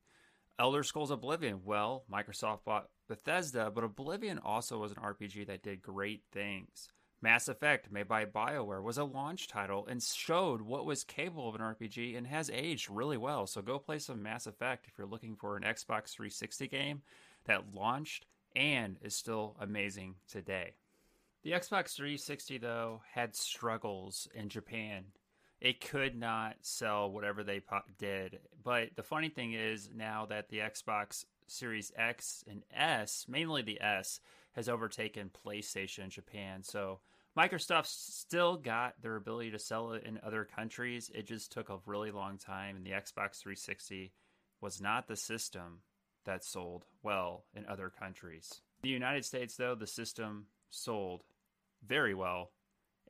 Elder 0.58 0.82
Scrolls 0.82 1.10
Oblivion, 1.10 1.60
well, 1.64 2.04
Microsoft 2.10 2.64
bought 2.64 2.88
Bethesda, 3.08 3.70
but 3.72 3.84
Oblivion 3.84 4.38
also 4.38 4.78
was 4.78 4.92
an 4.92 4.98
RPG 4.98 5.46
that 5.46 5.62
did 5.62 5.82
great 5.82 6.22
things. 6.32 6.90
Mass 7.20 7.48
Effect, 7.48 7.90
made 7.90 8.06
by 8.06 8.24
BioWare, 8.24 8.82
was 8.82 8.96
a 8.96 9.04
launch 9.04 9.48
title 9.48 9.86
and 9.86 10.00
showed 10.00 10.62
what 10.62 10.86
was 10.86 11.02
capable 11.02 11.48
of 11.48 11.56
an 11.56 11.60
RPG 11.60 12.16
and 12.16 12.26
has 12.26 12.48
aged 12.50 12.88
really 12.88 13.16
well. 13.16 13.46
So 13.46 13.60
go 13.60 13.78
play 13.78 13.98
some 13.98 14.22
Mass 14.22 14.46
Effect 14.46 14.86
if 14.86 14.96
you're 14.96 15.06
looking 15.06 15.34
for 15.34 15.56
an 15.56 15.64
Xbox 15.64 16.10
360 16.12 16.68
game 16.68 17.02
that 17.46 17.74
launched 17.74 18.26
and 18.54 18.96
is 19.02 19.16
still 19.16 19.56
amazing 19.60 20.14
today. 20.30 20.74
The 21.42 21.52
Xbox 21.52 21.96
360, 21.96 22.58
though, 22.58 23.02
had 23.12 23.34
struggles 23.34 24.28
in 24.34 24.48
Japan. 24.48 25.04
It 25.60 25.80
could 25.80 26.14
not 26.14 26.56
sell 26.62 27.10
whatever 27.10 27.42
they 27.42 27.62
did. 27.98 28.38
But 28.62 28.90
the 28.94 29.02
funny 29.02 29.28
thing 29.28 29.54
is, 29.54 29.90
now 29.92 30.26
that 30.26 30.50
the 30.50 30.58
Xbox 30.58 31.24
Series 31.48 31.90
X 31.96 32.44
and 32.48 32.62
S, 32.72 33.26
mainly 33.28 33.62
the 33.62 33.80
S, 33.80 34.20
has 34.52 34.68
overtaken 34.68 35.30
PlayStation 35.46 36.04
in 36.04 36.10
Japan. 36.10 36.62
So 36.62 37.00
Microsoft 37.36 37.86
still 37.86 38.56
got 38.56 39.00
their 39.00 39.16
ability 39.16 39.52
to 39.52 39.58
sell 39.58 39.92
it 39.92 40.04
in 40.04 40.18
other 40.24 40.44
countries. 40.44 41.10
It 41.14 41.26
just 41.26 41.52
took 41.52 41.68
a 41.68 41.78
really 41.86 42.10
long 42.10 42.38
time, 42.38 42.76
and 42.76 42.84
the 42.84 42.90
Xbox 42.90 43.40
360 43.40 44.12
was 44.60 44.80
not 44.80 45.06
the 45.06 45.16
system 45.16 45.82
that 46.24 46.44
sold 46.44 46.84
well 47.02 47.44
in 47.54 47.64
other 47.66 47.90
countries. 47.90 48.60
The 48.82 48.88
United 48.88 49.24
States, 49.24 49.56
though, 49.56 49.74
the 49.74 49.86
system 49.86 50.46
sold 50.70 51.22
very 51.86 52.14
well 52.14 52.50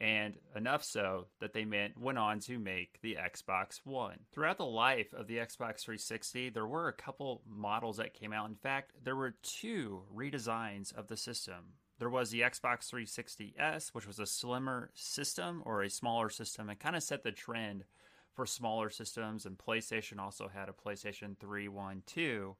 and 0.01 0.39
enough 0.55 0.85
so 0.85 1.27
that 1.41 1.53
they 1.53 1.67
went 1.99 2.19
on 2.19 2.39
to 2.41 2.59
make 2.59 3.01
the 3.01 3.17
Xbox 3.17 3.81
One. 3.85 4.19
Throughout 4.33 4.59
the 4.59 4.65
life 4.65 5.13
of 5.13 5.27
the 5.27 5.39
Xbox 5.39 5.81
360, 5.81 6.51
there 6.51 6.67
were 6.67 6.89
a 6.89 6.93
couple 6.93 7.43
models 7.49 7.97
that 7.97 8.15
came 8.15 8.33
out. 8.33 8.49
In 8.49 8.55
fact, 8.55 8.93
there 9.03 9.17
were 9.17 9.35
two 9.43 10.03
redesigns 10.15 10.97
of 10.97 11.09
the 11.09 11.17
system. 11.17 11.75
There 11.99 12.11
was 12.11 12.31
the 12.31 12.43
Xbox 12.43 12.89
360S, 12.93 13.89
which 13.89 14.07
was 14.07 14.21
a 14.21 14.27
slimmer 14.27 14.91
system 14.95 15.63
or 15.65 15.83
a 15.83 15.91
smaller 15.91 16.31
system, 16.31 16.69
and 16.71 16.79
kind 16.79 16.95
of 16.95 17.03
set 17.03 17.25
the 17.25 17.33
trend 17.33 17.85
for 18.35 18.47
smaller 18.47 18.89
systems. 18.89 19.47
And 19.47 19.59
PlayStation 19.59 20.21
also 20.21 20.49
had 20.49 20.69
a 20.69 20.73
PlayStation 20.73 21.37
3 21.39 21.67
1 21.67 22.03
2. 22.07 22.57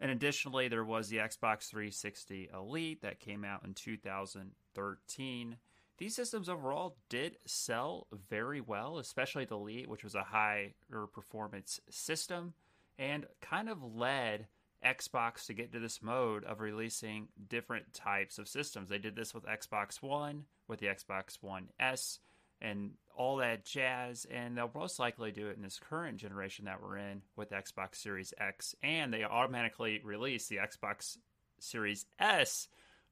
And 0.00 0.10
additionally, 0.10 0.66
there 0.66 0.84
was 0.84 1.08
the 1.08 1.18
Xbox 1.18 1.68
360 1.68 2.50
Elite 2.52 3.02
that 3.02 3.20
came 3.20 3.44
out 3.44 3.64
in 3.64 3.72
2013 3.72 5.56
these 5.98 6.14
systems 6.14 6.48
overall 6.48 6.96
did 7.08 7.36
sell 7.46 8.06
very 8.28 8.60
well, 8.60 8.98
especially 8.98 9.44
the 9.44 9.54
Elite, 9.54 9.88
which 9.88 10.04
was 10.04 10.14
a 10.14 10.22
higher 10.22 10.72
performance 11.12 11.80
system, 11.90 12.52
and 12.98 13.26
kind 13.40 13.68
of 13.68 13.82
led 13.82 14.46
Xbox 14.84 15.46
to 15.46 15.54
get 15.54 15.72
to 15.72 15.78
this 15.78 16.02
mode 16.02 16.44
of 16.44 16.60
releasing 16.60 17.28
different 17.48 17.92
types 17.94 18.38
of 18.38 18.48
systems. 18.48 18.88
They 18.88 18.98
did 18.98 19.16
this 19.16 19.34
with 19.34 19.44
Xbox 19.46 20.02
One, 20.02 20.44
with 20.68 20.80
the 20.80 20.86
Xbox 20.86 21.38
One 21.40 21.68
S, 21.80 22.18
and 22.60 22.92
all 23.14 23.36
that 23.36 23.64
jazz. 23.64 24.26
And 24.30 24.56
they'll 24.56 24.70
most 24.74 24.98
likely 24.98 25.32
do 25.32 25.48
it 25.48 25.56
in 25.56 25.62
this 25.62 25.80
current 25.80 26.18
generation 26.18 26.66
that 26.66 26.82
we're 26.82 26.98
in 26.98 27.22
with 27.36 27.50
Xbox 27.50 27.96
Series 27.96 28.34
X. 28.38 28.74
And 28.82 29.12
they 29.12 29.24
automatically 29.24 30.00
release 30.04 30.48
the 30.48 30.58
Xbox 30.58 31.16
Series 31.58 32.06
S 32.18 32.68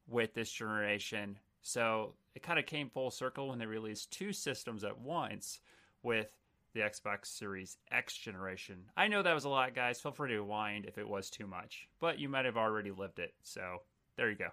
with 0.06 0.34
this 0.34 0.50
generation. 0.50 1.38
So 1.64 2.12
it 2.34 2.42
kind 2.42 2.58
of 2.58 2.66
came 2.66 2.90
full 2.90 3.10
circle 3.10 3.48
when 3.48 3.58
they 3.58 3.64
released 3.64 4.10
two 4.10 4.34
systems 4.34 4.84
at 4.84 5.00
once 5.00 5.60
with 6.02 6.28
the 6.74 6.80
Xbox 6.80 7.26
Series 7.26 7.78
X 7.90 8.14
generation. 8.18 8.76
I 8.98 9.08
know 9.08 9.22
that 9.22 9.32
was 9.34 9.44
a 9.44 9.48
lot, 9.48 9.74
guys. 9.74 9.98
Feel 9.98 10.12
free 10.12 10.28
to 10.28 10.36
rewind 10.36 10.84
if 10.84 10.98
it 10.98 11.08
was 11.08 11.30
too 11.30 11.46
much, 11.46 11.88
but 12.00 12.18
you 12.18 12.28
might 12.28 12.44
have 12.44 12.58
already 12.58 12.90
lived 12.90 13.18
it. 13.18 13.32
So 13.42 13.78
there 14.16 14.28
you 14.28 14.36
go. 14.36 14.48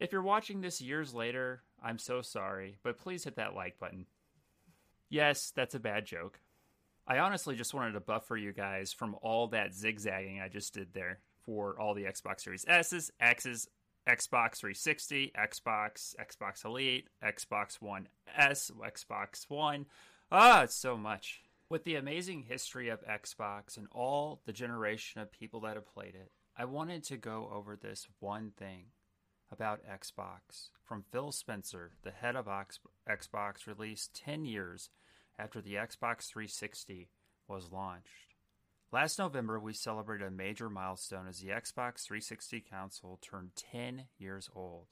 If 0.00 0.10
you're 0.10 0.22
watching 0.22 0.62
this 0.62 0.80
years 0.80 1.12
later, 1.12 1.62
I'm 1.84 1.98
so 1.98 2.22
sorry, 2.22 2.78
but 2.82 2.98
please 2.98 3.24
hit 3.24 3.36
that 3.36 3.54
like 3.54 3.78
button. 3.78 4.06
Yes, 5.10 5.52
that's 5.54 5.74
a 5.74 5.80
bad 5.80 6.06
joke. 6.06 6.40
I 7.06 7.18
honestly 7.18 7.56
just 7.56 7.74
wanted 7.74 7.92
to 7.92 8.00
buffer 8.00 8.38
you 8.38 8.54
guys 8.54 8.90
from 8.94 9.16
all 9.20 9.48
that 9.48 9.74
zigzagging 9.74 10.40
I 10.40 10.48
just 10.48 10.72
did 10.72 10.94
there 10.94 11.18
for 11.44 11.78
all 11.78 11.92
the 11.92 12.04
Xbox 12.04 12.40
Series 12.40 12.64
S's, 12.66 13.10
X's, 13.20 13.68
Xbox 14.08 14.56
360, 14.56 15.32
Xbox, 15.38 16.14
Xbox 16.16 16.64
Elite, 16.64 17.08
Xbox 17.24 17.80
One 17.80 18.08
S, 18.36 18.70
Xbox 18.70 19.48
One. 19.48 19.86
Ah, 20.30 20.62
it's 20.62 20.74
so 20.74 20.96
much. 20.96 21.42
With 21.68 21.84
the 21.84 21.94
amazing 21.94 22.42
history 22.42 22.88
of 22.88 23.06
Xbox 23.06 23.76
and 23.76 23.86
all 23.92 24.40
the 24.44 24.52
generation 24.52 25.20
of 25.20 25.30
people 25.32 25.60
that 25.60 25.76
have 25.76 25.86
played 25.86 26.14
it, 26.14 26.32
I 26.56 26.64
wanted 26.64 27.04
to 27.04 27.16
go 27.16 27.50
over 27.54 27.76
this 27.76 28.08
one 28.18 28.52
thing 28.58 28.86
about 29.50 29.80
Xbox 29.86 30.70
from 30.82 31.04
Phil 31.12 31.30
Spencer, 31.32 31.92
the 32.02 32.10
head 32.10 32.36
of 32.36 32.46
Xbox, 32.46 33.66
released 33.66 34.14
10 34.14 34.44
years 34.44 34.90
after 35.38 35.60
the 35.60 35.74
Xbox 35.74 36.26
360 36.26 37.08
was 37.48 37.70
launched. 37.70 38.31
Last 38.92 39.18
November, 39.18 39.58
we 39.58 39.72
celebrated 39.72 40.26
a 40.26 40.30
major 40.30 40.68
milestone 40.68 41.26
as 41.26 41.40
the 41.40 41.48
Xbox 41.48 42.02
360 42.02 42.60
console 42.60 43.18
turned 43.22 43.56
10 43.56 44.04
years 44.18 44.50
old. 44.54 44.88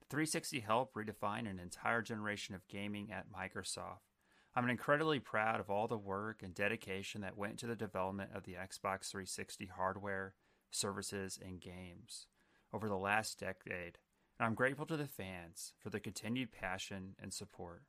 The 0.00 0.06
360 0.08 0.60
helped 0.60 0.94
redefine 0.94 1.46
an 1.46 1.58
entire 1.58 2.00
generation 2.00 2.54
of 2.54 2.66
gaming 2.66 3.12
at 3.12 3.26
Microsoft. 3.30 4.08
I'm 4.56 4.70
incredibly 4.70 5.20
proud 5.20 5.60
of 5.60 5.68
all 5.68 5.86
the 5.86 5.98
work 5.98 6.42
and 6.42 6.54
dedication 6.54 7.20
that 7.20 7.36
went 7.36 7.52
into 7.52 7.66
the 7.66 7.76
development 7.76 8.30
of 8.34 8.44
the 8.44 8.54
Xbox 8.54 9.10
360 9.10 9.66
hardware, 9.66 10.32
services, 10.70 11.38
and 11.44 11.60
games 11.60 12.28
over 12.72 12.88
the 12.88 12.96
last 12.96 13.38
decade, 13.38 13.98
and 14.38 14.46
I'm 14.46 14.54
grateful 14.54 14.86
to 14.86 14.96
the 14.96 15.06
fans 15.06 15.74
for 15.78 15.90
their 15.90 16.00
continued 16.00 16.52
passion 16.52 17.16
and 17.20 17.34
support. 17.34 17.82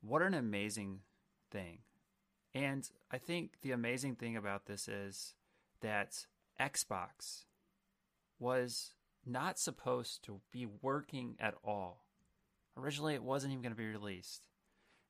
What 0.00 0.22
an 0.22 0.34
amazing 0.34 1.00
thing 1.50 1.80
and 2.54 2.88
I 3.10 3.18
think 3.18 3.60
the 3.62 3.72
amazing 3.72 4.16
thing 4.16 4.36
about 4.36 4.66
this 4.66 4.88
is 4.88 5.34
that 5.80 6.26
Xbox 6.60 7.44
was 8.38 8.94
not 9.26 9.58
supposed 9.58 10.24
to 10.24 10.40
be 10.52 10.66
working 10.66 11.36
at 11.38 11.54
all. 11.64 12.06
Originally, 12.76 13.14
it 13.14 13.22
wasn't 13.22 13.52
even 13.52 13.62
going 13.62 13.74
to 13.74 13.76
be 13.76 13.86
released. 13.86 14.48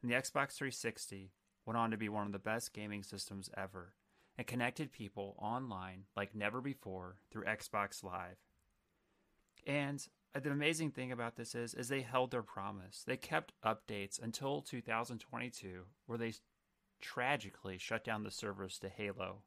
And 0.02 0.10
the 0.10 0.16
Xbox 0.16 0.54
360 0.54 1.32
went 1.66 1.76
on 1.76 1.90
to 1.90 1.96
be 1.96 2.08
one 2.08 2.26
of 2.26 2.32
the 2.32 2.38
best 2.38 2.72
gaming 2.72 3.02
systems 3.02 3.50
ever 3.56 3.94
and 4.36 4.46
connected 4.46 4.92
people 4.92 5.34
online 5.38 6.04
like 6.16 6.34
never 6.34 6.60
before 6.60 7.16
through 7.30 7.44
Xbox 7.44 8.02
Live. 8.02 8.38
And 9.66 10.06
the 10.32 10.50
amazing 10.50 10.92
thing 10.92 11.12
about 11.12 11.36
this 11.36 11.54
is 11.54 11.74
is 11.74 11.88
they 11.88 12.02
held 12.02 12.30
their 12.30 12.42
promise. 12.42 13.02
They 13.06 13.16
kept 13.16 13.52
updates 13.64 14.22
until 14.22 14.62
2022 14.62 15.84
where 16.06 16.18
they 16.18 16.32
tragically 17.00 17.78
shut 17.78 18.04
down 18.04 18.22
the 18.22 18.30
servers 18.30 18.78
to 18.78 18.88
Halo 18.88 19.42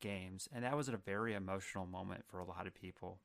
games, 0.00 0.48
and 0.52 0.64
that 0.64 0.76
was 0.76 0.88
a 0.88 0.96
very 0.96 1.34
emotional 1.34 1.86
moment 1.86 2.24
for 2.26 2.38
a 2.38 2.44
lot 2.44 2.66
of 2.66 2.74
people. 2.74 3.20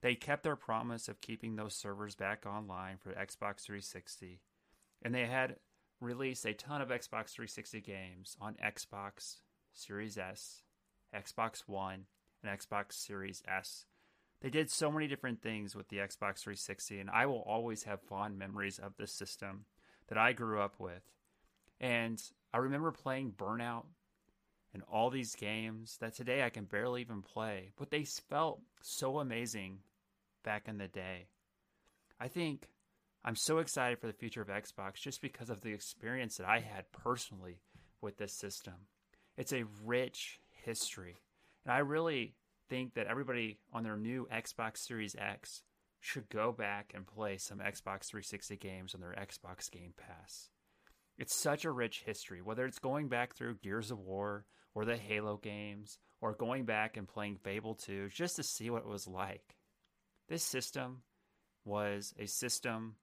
They 0.00 0.14
kept 0.14 0.42
their 0.42 0.56
promise 0.56 1.08
of 1.08 1.20
keeping 1.20 1.56
those 1.56 1.74
servers 1.74 2.14
back 2.14 2.44
online 2.46 2.96
for 2.98 3.12
Xbox 3.12 3.62
360, 3.62 4.40
and 5.02 5.14
they 5.14 5.26
had 5.26 5.56
released 6.00 6.44
a 6.44 6.54
ton 6.54 6.80
of 6.80 6.88
Xbox 6.88 7.30
360 7.30 7.80
games 7.80 8.36
on 8.40 8.56
Xbox 8.64 9.36
Series 9.72 10.18
S, 10.18 10.62
Xbox 11.14 11.62
One, 11.66 12.06
and 12.42 12.58
Xbox 12.58 12.94
Series 12.94 13.42
S. 13.46 13.86
They 14.40 14.50
did 14.50 14.70
so 14.70 14.90
many 14.90 15.06
different 15.06 15.40
things 15.40 15.76
with 15.76 15.88
the 15.88 15.98
Xbox 15.98 16.40
360, 16.40 16.98
and 16.98 17.10
I 17.10 17.26
will 17.26 17.44
always 17.46 17.84
have 17.84 18.00
fond 18.00 18.36
memories 18.36 18.80
of 18.80 18.96
this 18.96 19.12
system 19.12 19.66
that 20.08 20.18
I 20.18 20.32
grew 20.32 20.60
up 20.60 20.80
with. 20.80 21.02
And 21.80 22.20
I 22.52 22.58
remember 22.58 22.92
playing 22.92 23.32
Burnout 23.32 23.84
and 24.74 24.82
all 24.90 25.10
these 25.10 25.34
games 25.34 25.96
that 26.00 26.14
today 26.14 26.42
I 26.42 26.50
can 26.50 26.64
barely 26.64 27.00
even 27.00 27.22
play, 27.22 27.72
but 27.76 27.90
they 27.90 28.04
felt 28.04 28.60
so 28.80 29.18
amazing 29.18 29.78
back 30.44 30.68
in 30.68 30.78
the 30.78 30.88
day. 30.88 31.28
I 32.20 32.28
think 32.28 32.68
I'm 33.24 33.36
so 33.36 33.58
excited 33.58 33.98
for 33.98 34.06
the 34.06 34.12
future 34.12 34.42
of 34.42 34.48
Xbox 34.48 34.94
just 34.94 35.22
because 35.22 35.50
of 35.50 35.60
the 35.60 35.72
experience 35.72 36.36
that 36.36 36.48
I 36.48 36.60
had 36.60 36.90
personally 36.92 37.60
with 38.00 38.18
this 38.18 38.32
system. 38.32 38.74
It's 39.36 39.52
a 39.52 39.64
rich 39.84 40.40
history. 40.50 41.16
And 41.64 41.72
I 41.72 41.78
really 41.78 42.34
think 42.68 42.94
that 42.94 43.06
everybody 43.06 43.58
on 43.72 43.84
their 43.84 43.96
new 43.96 44.26
Xbox 44.32 44.78
Series 44.78 45.14
X 45.16 45.62
should 46.00 46.28
go 46.28 46.52
back 46.52 46.92
and 46.94 47.06
play 47.06 47.38
some 47.38 47.58
Xbox 47.58 48.06
360 48.06 48.56
games 48.56 48.94
on 48.94 49.00
their 49.00 49.14
Xbox 49.14 49.70
Game 49.70 49.94
Pass. 49.96 50.50
It's 51.18 51.34
such 51.34 51.64
a 51.64 51.70
rich 51.70 52.02
history, 52.04 52.42
whether 52.42 52.64
it's 52.64 52.78
going 52.78 53.08
back 53.08 53.34
through 53.34 53.56
Gears 53.56 53.90
of 53.90 53.98
War 53.98 54.46
or 54.74 54.84
the 54.84 54.96
Halo 54.96 55.36
games 55.36 55.98
or 56.20 56.34
going 56.34 56.64
back 56.64 56.96
and 56.96 57.06
playing 57.06 57.36
Fable 57.36 57.74
2 57.74 58.08
just 58.08 58.36
to 58.36 58.42
see 58.42 58.70
what 58.70 58.82
it 58.82 58.88
was 58.88 59.06
like. 59.06 59.56
This 60.28 60.42
system 60.42 61.02
was 61.64 62.14
a 62.18 62.26
system 62.26 62.96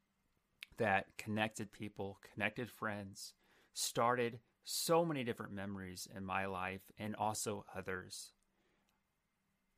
that 0.77 1.05
connected 1.17 1.71
people, 1.71 2.19
connected 2.33 2.69
friends, 2.69 3.33
started 3.73 4.39
so 4.63 5.05
many 5.05 5.23
different 5.23 5.53
memories 5.53 6.07
in 6.15 6.25
my 6.25 6.45
life 6.45 6.81
and 6.97 7.15
also 7.15 7.65
others. 7.75 8.33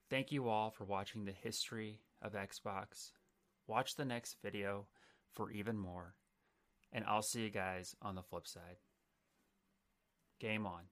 Thank 0.10 0.32
you 0.32 0.50
all 0.50 0.72
for 0.72 0.84
watching 0.84 1.26
the 1.26 1.32
history 1.32 2.02
of 2.22 2.34
Xbox. 2.34 3.12
Watch 3.68 3.96
the 3.96 4.06
next 4.06 4.38
video 4.44 4.88
for 5.32 5.52
even 5.52 5.78
more. 5.78 6.16
And 6.92 7.06
I'll 7.08 7.22
see 7.22 7.42
you 7.42 7.50
guys 7.50 7.96
on 8.02 8.16
the 8.16 8.24
flip 8.24 8.48
side. 8.48 8.78
Game 10.40 10.66
on. 10.66 10.84